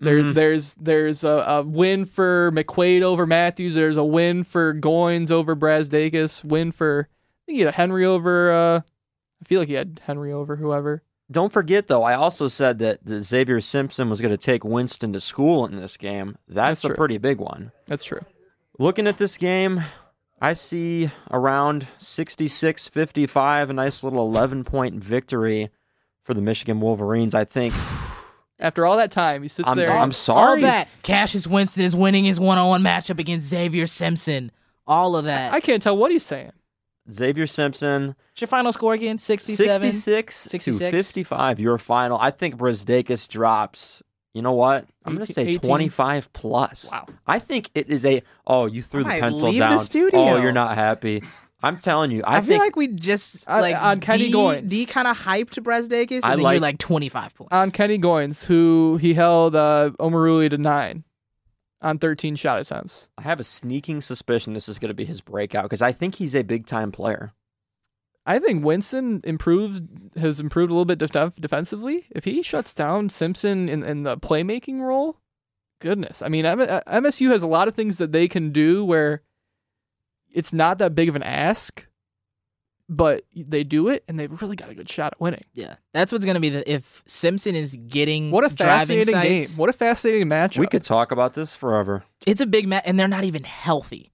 [0.00, 0.34] there's Mhm.
[0.34, 3.74] there's there's a, a win for McQuaid over Matthews.
[3.74, 6.44] There's a win for Goins over Brazdeikis.
[6.44, 8.52] Win for I think you had Henry over.
[8.52, 11.02] Uh, I feel like he had Henry over whoever.
[11.30, 15.12] Don't forget, though, I also said that, that Zavier Simpson was going to take Winston
[15.14, 16.36] to school in this game.
[16.46, 17.72] That's, That's a pretty big one.
[17.86, 18.20] That's true.
[18.78, 19.82] Looking at this game,
[20.40, 25.70] I see around 66 55, a nice little 11 point victory
[26.22, 27.34] for the Michigan Wolverines.
[27.34, 27.72] I think.
[28.58, 29.90] After all that time, he sits I'm, there.
[29.90, 30.38] I'm sorry.
[30.38, 30.62] All sorry.
[30.62, 30.88] that.
[31.02, 34.52] Cassius Winston is winning his one-on-one matchup against Zavier Simpson.
[34.86, 35.52] All of that.
[35.52, 36.52] I can't tell what he's saying.
[37.10, 39.18] Zavier Simpson, What's your final score again?
[39.18, 39.92] 67?
[39.92, 40.78] 66, 66?
[40.78, 42.18] to 55, your final.
[42.18, 44.02] I think Brazdeikis drops.
[44.32, 44.86] You know what?
[45.04, 46.90] I'm going to 18 say 25 plus.
[46.90, 47.06] Wow.
[47.26, 48.22] I think it is a.
[48.46, 49.78] Oh, you threw I the pencil leave the down.
[49.78, 50.20] studio.
[50.20, 51.22] Oh, you're not happy.
[51.64, 52.22] I'm telling you.
[52.24, 54.68] I, I, think feel like we just On- like on Kenny D, Goins.
[54.68, 57.52] D kind of hyped Brazdeikis, and I then like- you're like 25 points.
[57.52, 61.04] On Kenny Goins, who he held uh, Omoruyi to nine
[61.80, 63.08] on 13 shot attempts.
[63.18, 66.16] I have a sneaking suspicion this is going to be his breakout because I think
[66.16, 67.32] he's a big time player.
[68.26, 72.06] I think Winston improved has improved a little bit def- defensively.
[72.10, 75.18] If he shuts down Simpson in, in the playmaking role,
[75.80, 76.22] goodness.
[76.22, 79.20] I mean, M- MSU has a lot of things that they can do where
[80.34, 81.86] it's not that big of an ask,
[82.88, 85.40] but they do it and they've really got a good shot at winning.
[85.54, 89.58] Yeah, that's what's gonna be the if Simpson is getting What a fascinating sites, game.
[89.58, 90.58] What a fascinating matchup.
[90.58, 92.04] We could talk about this forever.
[92.26, 94.10] It's a big match, and they're not even healthy.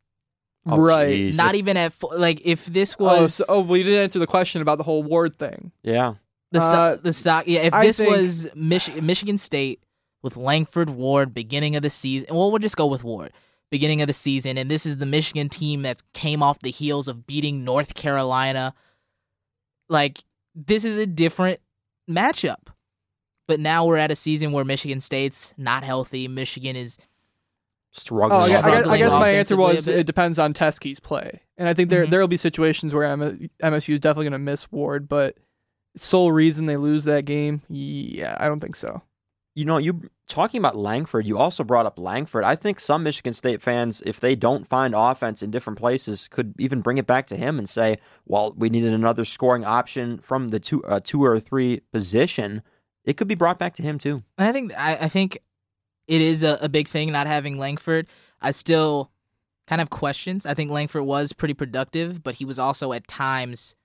[0.67, 1.09] Oh, right.
[1.17, 1.37] jeez.
[1.37, 4.27] Not even at full, like if this Oh, was so, oh, we didn't answer the
[4.27, 5.73] question about the whole Ward thing.
[5.83, 6.15] Yeah.
[6.53, 7.47] the sto- uh, the stock.
[7.49, 9.83] Yeah, if I this think- was Mich- Michigan State
[10.23, 13.33] with Langford Ward beginning of the season, well, we'll just go with Ward
[13.71, 17.09] beginning of the season, and this is the Michigan team that came off the heels
[17.09, 18.75] of beating North Carolina.
[19.89, 21.61] Like this is a different
[22.09, 22.69] matchup.
[23.49, 26.29] But now we're at a season where Michigan State's not healthy.
[26.29, 26.99] Michigan is
[27.93, 28.41] Struggling.
[28.41, 31.41] Oh, I guess, I guess, I guess my answer was it depends on Teske's play,
[31.59, 32.11] and I think there Mhm.
[32.11, 35.37] there will be situations where MSU is definitely going to miss Ward, but
[35.97, 39.03] sole reason they lose that game, yeah, I don't think so.
[39.57, 42.45] You know, you talking about Langford, you also brought up Langford.
[42.45, 46.55] I think some Michigan State fans, if they don't find offense in different places, could
[46.59, 50.49] even bring it back to him and say, "Well, we needed another scoring option from
[50.49, 52.63] the two, uh, two or three position."
[53.05, 54.23] It could be brought back to him too.
[54.39, 55.39] And I think I, I think
[56.07, 58.09] it is a, a big thing not having Langford.
[58.41, 59.11] I still
[59.67, 60.47] kind of questions.
[60.47, 63.77] I think Langford was pretty productive, but he was also at times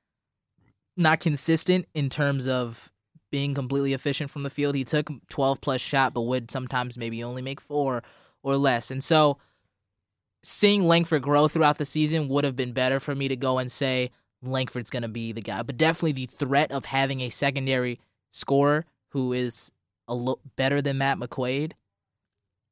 [0.98, 2.92] not consistent in terms of
[3.36, 4.76] being completely efficient from the field.
[4.76, 8.02] He took 12 plus shot, but would sometimes maybe only make four
[8.44, 8.92] or less.
[8.92, 9.40] And so
[10.42, 13.70] seeing Langford grow throughout the season would have been better for me to go and
[13.70, 14.12] say
[14.42, 15.64] Langford's going to be the guy.
[15.64, 18.00] But definitely the threat of having a secondary
[18.32, 19.70] scorer who is
[20.08, 21.74] a little better than Matt McQuaid.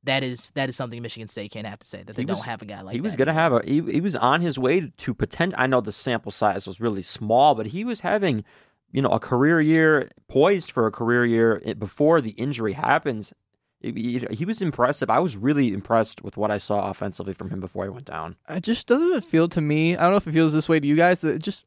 [0.06, 2.48] That is that is something Michigan State can't have to say that they was- don't
[2.48, 3.04] have a guy like he that.
[3.04, 5.82] was going to have a he, he was on his way to pretend I know
[5.82, 8.46] the sample size was really small, but he was having,
[8.94, 13.34] you know, a career year poised for a career year before the injury happens.
[13.82, 15.10] He- He, he was impressive.
[15.10, 18.38] I was really impressed with what I saw offensively from him before he went down.
[18.48, 19.98] It just doesn't it feel to me.
[19.98, 21.20] I don't know if it feels this way to you guys.
[21.20, 21.66] That it just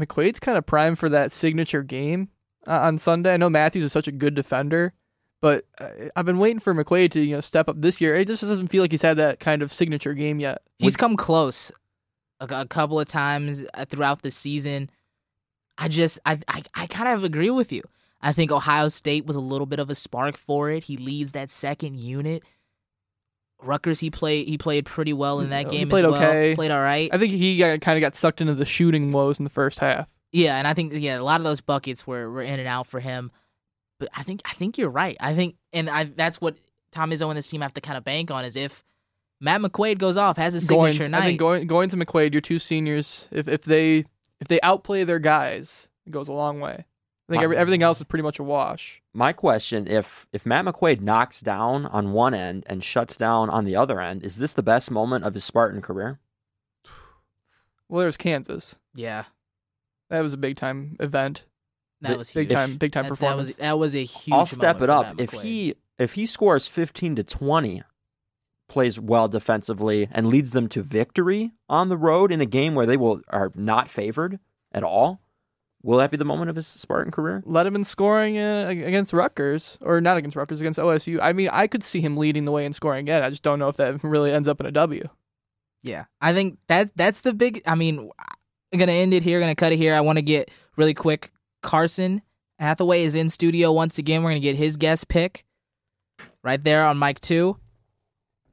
[0.00, 2.28] McQuaid's kind of primed for that signature game
[2.66, 3.34] uh, on Sunday.
[3.34, 4.94] I know Matthews is such a good defender,
[5.42, 8.14] but uh, I've been waiting for McQuaid to you know step up this year.
[8.14, 10.62] It just doesn't feel like he's had that kind of signature game yet.
[10.78, 11.70] He's come close
[12.40, 14.88] a, a couple of times uh, throughout the season.
[15.78, 17.82] I just I I, I kind of agree with you.
[18.20, 20.84] I think Ohio State was a little bit of a spark for it.
[20.84, 22.42] He leads that second unit.
[23.62, 26.22] Rutgers, he played he played pretty well in that He game played as well.
[26.22, 26.54] okay.
[26.54, 27.08] Played all right.
[27.12, 29.78] I think he got, kind of got sucked into the shooting woes in the first
[29.80, 30.08] half.
[30.30, 32.86] Yeah, and I think yeah, a lot of those buckets were, were in and out
[32.86, 33.30] for him.
[33.98, 35.16] But I think I think you're right.
[35.20, 36.56] I think and I that's what
[36.92, 38.84] Tom Izzo and this team have to kind of bank on is if
[39.40, 41.22] Matt McQuaid goes off, has a signature Goins, night.
[41.22, 44.04] I think going going to McQuaid, your two seniors, if if they
[44.40, 46.84] if they outplay their guys, it goes a long way.
[47.28, 49.02] I think My- every, everything else is pretty much a wash.
[49.12, 53.64] My question: If if Matt McQuaid knocks down on one end and shuts down on
[53.64, 56.20] the other end, is this the best moment of his Spartan career?
[57.88, 58.76] Well, there's Kansas.
[58.94, 59.24] yeah,
[60.10, 61.44] That was a big time event.
[62.00, 62.54] that was Big huge.
[62.54, 63.48] time, big time That's- that performance.
[63.48, 64.34] was that was a huge.
[64.34, 65.20] I'll step moment it up.
[65.20, 67.82] If he if he scores fifteen to twenty,
[68.68, 72.86] plays well defensively, and leads them to victory on the road in a game where
[72.86, 74.38] they will are not favored
[74.72, 75.20] at all,
[75.82, 77.42] will that be the moment of his Spartan career?
[77.46, 81.18] Let him in scoring uh, against Rutgers, or not against Rutgers, against OSU.
[81.20, 83.22] I mean, I could see him leading the way in scoring again.
[83.22, 85.08] I just don't know if that really ends up in a W.
[85.82, 87.62] Yeah, I think that that's the big.
[87.66, 88.10] I mean,
[88.72, 89.40] I'm gonna end it here.
[89.40, 89.94] Gonna cut it here.
[89.94, 91.32] I want to get really quick.
[91.62, 92.22] Carson
[92.58, 94.22] Hathaway is in studio once again.
[94.22, 95.44] We're gonna get his guest pick
[96.42, 97.56] right there on mic two.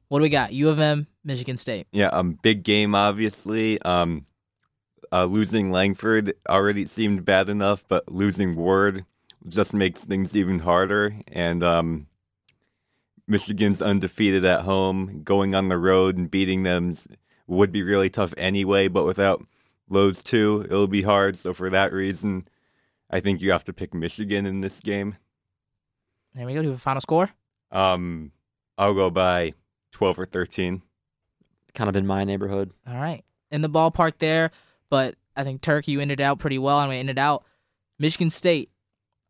[0.08, 0.52] What do we got?
[0.52, 1.86] U of M, Michigan State.
[1.92, 3.80] Yeah, um, big game, obviously.
[3.82, 4.26] Um,
[5.12, 9.04] uh, losing Langford already seemed bad enough, but losing Ward
[9.48, 11.16] just makes things even harder.
[11.28, 12.06] And um,
[13.26, 15.22] Michigan's undefeated at home.
[15.22, 16.94] Going on the road and beating them
[17.46, 19.44] would be really tough anyway, but without
[19.88, 21.36] those two, it'll be hard.
[21.36, 22.46] So for that reason,
[23.10, 25.16] I think you have to pick Michigan in this game.
[26.34, 26.60] There we go.
[26.60, 27.30] Do you have a final score.
[27.70, 28.32] Um,
[28.76, 29.54] I'll go by
[29.96, 30.82] 12 or 13.
[31.74, 32.70] Kind of in my neighborhood.
[32.86, 34.50] All right, in the ballpark there.
[34.90, 36.76] But I think Turkey you ended out pretty well.
[36.76, 37.44] I'm gonna end it out.
[37.98, 38.70] Michigan State.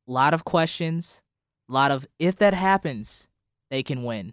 [0.09, 1.23] A lot of questions.
[1.69, 3.29] A lot of if that happens,
[3.71, 4.33] they can win.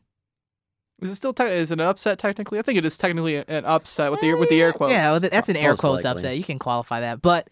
[1.02, 2.58] Is it still te- is it an upset technically?
[2.60, 4.92] I think it is technically an upset with the with the eh, air quotes.
[4.92, 6.18] Yeah, that's an air Most quotes likely.
[6.20, 6.38] upset.
[6.38, 7.48] You can qualify that, but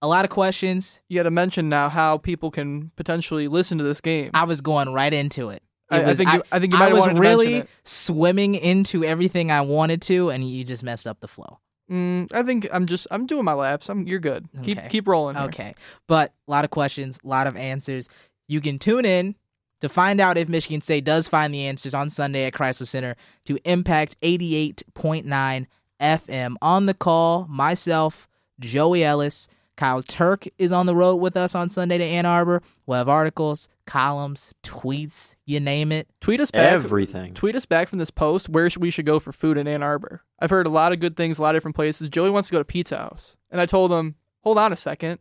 [0.00, 1.00] a lot of questions.
[1.08, 4.30] you got to mention now how people can potentially listen to this game.
[4.34, 5.61] I was going right into it.
[5.92, 9.50] I, I think you, I think you I might have was really swimming into everything
[9.50, 11.58] I wanted to, and you just messed up the flow.
[11.90, 13.88] Mm, I think I'm just I'm doing my laps.
[13.88, 14.48] I'm you're good.
[14.58, 14.74] Okay.
[14.74, 15.36] Keep keep rolling.
[15.36, 15.46] here.
[15.46, 15.74] Okay.
[16.06, 18.08] But a lot of questions, a lot of answers.
[18.48, 19.34] You can tune in
[19.80, 23.16] to find out if Michigan State does find the answers on Sunday at Crisler Center
[23.46, 25.66] to Impact 88.9
[26.00, 26.54] FM.
[26.62, 28.28] On the call, myself,
[28.60, 32.62] Joey Ellis, Kyle Turk is on the road with us on Sunday to Ann Arbor.
[32.86, 36.08] We'll have articles, columns, tweets, you name it.
[36.20, 36.72] Tweet us back.
[36.72, 37.32] Everything.
[37.34, 40.22] Tweet us back from this post where we should go for food in Ann Arbor.
[40.38, 42.08] I've heard a lot of good things, a lot of different places.
[42.10, 45.18] Joey wants to go to Pizza House, and I told him, hold on a second.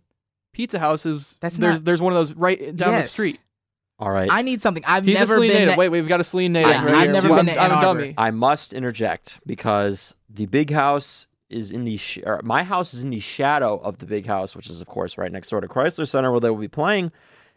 [0.53, 3.39] Pizza House is That's there's not- there's one of those right down the street.
[3.99, 4.29] All right.
[4.31, 4.83] I need something.
[4.85, 5.61] I've He's never a Saline been.
[5.61, 5.77] native.
[5.77, 6.71] Wait, we've got a Saline native.
[6.71, 7.11] Yeah, right I've here.
[7.13, 7.99] never So been I'm, to I'm Ann a Arbor.
[8.01, 8.13] dummy.
[8.17, 13.09] I must interject because the big house is in the sh- my house is in
[13.09, 16.07] the shadow of the big house, which is of course right next door to Crisler
[16.07, 17.11] Center where they will be playing.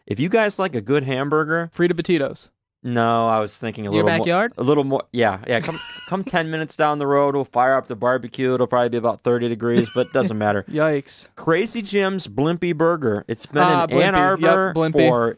[0.05, 2.49] If you guys like a good hamburger, Frita Batidos.
[2.83, 4.53] no, I was thinking a Your little backyard?
[4.55, 5.01] more, a little more.
[5.11, 5.59] Yeah, yeah.
[5.61, 8.53] Come come ten minutes down the road, we'll fire up the barbecue.
[8.53, 10.63] It'll probably be about thirty degrees, but doesn't matter.
[10.69, 11.29] Yikes.
[11.35, 13.25] Crazy Jim's Blimpie Burger.
[13.27, 14.41] It's been Ah, in Ann Blimpie.
[14.41, 15.09] Yep, Arbor Blimpie.
[15.09, 15.37] for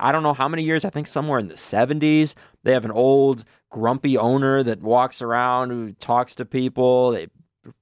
[0.00, 0.86] I don't know how many years.
[0.86, 2.32] I think somewhere in the 70s.
[2.62, 7.10] They have an old grumpy owner that walks around who talks to people.
[7.10, 7.28] They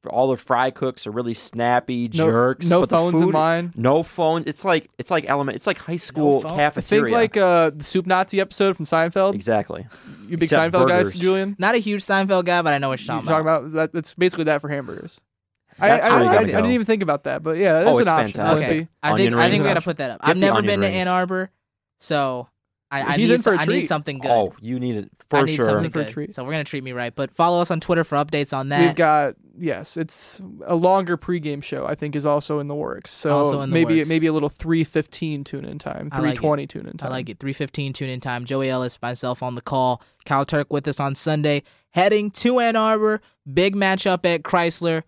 [0.08, 2.66] all the fry cooks are really snappy jerks.
[2.68, 3.72] no but the phones in food- mine.
[3.76, 4.46] No phones.
[4.46, 5.56] It's like it's like element.
[5.56, 6.56] It's like high school phone?
[6.56, 7.04] cafeteria.
[7.04, 9.34] Think like uh, the Soup Nazi episode from Seinfeld.
[9.34, 9.86] exactly.
[10.26, 11.20] You big Except Seinfeld guys, burgers.
[11.20, 11.56] Julian?
[11.58, 13.64] Not a huge Seinfeld guy, but I know what You you're talking talking about.
[13.66, 13.98] about that?
[13.98, 15.20] It's basically that for hamburgers.
[15.80, 18.00] I, That's I, I, I didn't even think about that, but yeah, that's Oh, an
[18.02, 18.32] it's option.
[18.32, 18.68] fantastic.
[18.68, 18.88] Okay.
[19.00, 19.64] I think Onion I think rings.
[19.64, 20.20] we gotta put that up.
[20.22, 20.96] Get I've never onion been to.
[20.96, 21.50] Ann Arbor,
[22.00, 22.48] so
[22.90, 24.30] I, I He's need in for so- a I need something good.
[24.30, 25.66] Oh, you need it for I for need sure.
[25.66, 26.12] something For a good.
[26.12, 26.34] treat.
[26.34, 27.14] So we're gonna treat me right.
[27.14, 28.80] But follow us on Twitter for updates on that.
[28.80, 31.86] We've got yes, it's a longer pregame show.
[31.86, 33.10] I think is also in the works.
[33.10, 34.08] So Also in the maybe works.
[34.08, 36.40] maybe a little three fifteen tune in time, I three like it.
[36.40, 37.08] twenty tune in time.
[37.08, 37.38] I like it.
[37.40, 38.44] 315 tune in time.
[38.46, 40.02] Joey Ellis, myself on the call.
[40.24, 41.64] Kyle Turk with us on Sunday.
[41.90, 43.20] Heading to Ann Arbor.
[43.52, 45.02] Big matchup at Crisler.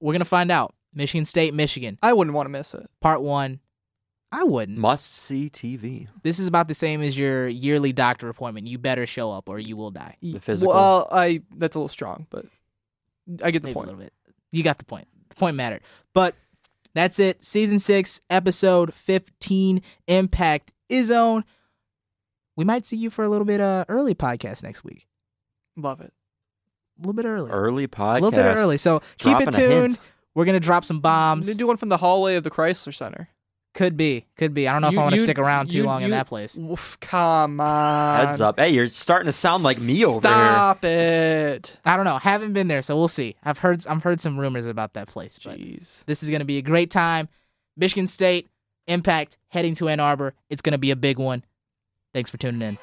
[0.00, 0.74] We're going to find out.
[0.92, 1.98] Michigan State, Michigan.
[2.02, 2.86] I wouldn't want to miss it.
[3.00, 3.60] Part one.
[4.34, 4.76] I wouldn't.
[4.76, 6.08] Must see TV.
[6.24, 8.66] This is about the same as your yearly doctor appointment.
[8.66, 10.16] You better show up or you will die.
[10.20, 10.74] The physical.
[10.74, 12.44] Well, I that's a little strong, but
[13.44, 14.12] I get the Maybe a little bit.
[14.50, 15.06] You got the point.
[15.28, 15.82] The point mattered.
[16.14, 16.34] But
[16.94, 17.44] that's it.
[17.44, 21.44] Season six, episode 15, Impact is on.
[22.56, 25.06] We might see you for a little bit uh early podcast next week.
[25.76, 26.12] Love it.
[26.98, 27.52] A little bit early.
[27.52, 28.18] early podcast.
[28.18, 28.78] a little bit early.
[28.78, 29.94] So keep it Dropping a hint.
[29.94, 29.98] tuned.
[30.34, 31.46] We're gonna drop some bombs.
[31.46, 33.28] They do one from the hallway of the Crisler Center.
[33.74, 34.68] Could be, could be.
[34.68, 36.28] I don't know if You- I want to stick around too you- long in that
[36.28, 36.56] place.
[36.56, 38.24] Oof, come on.
[38.26, 38.56] Heads up.
[38.58, 40.36] Hey, you're starting to sound like me over here.
[40.36, 41.76] Stop it.
[41.84, 42.18] I don't know.
[42.18, 43.34] Haven't been there, so we'll see.
[43.44, 46.04] I've heard I've heard some rumors about that place, but Jeez.
[46.06, 47.28] this is gonna be a great time.
[47.76, 48.48] Michigan State
[48.86, 50.34] Impact heading to Ann Arbor.
[50.50, 51.42] It's gonna be a big one.
[52.12, 52.78] Thanks for tuning in.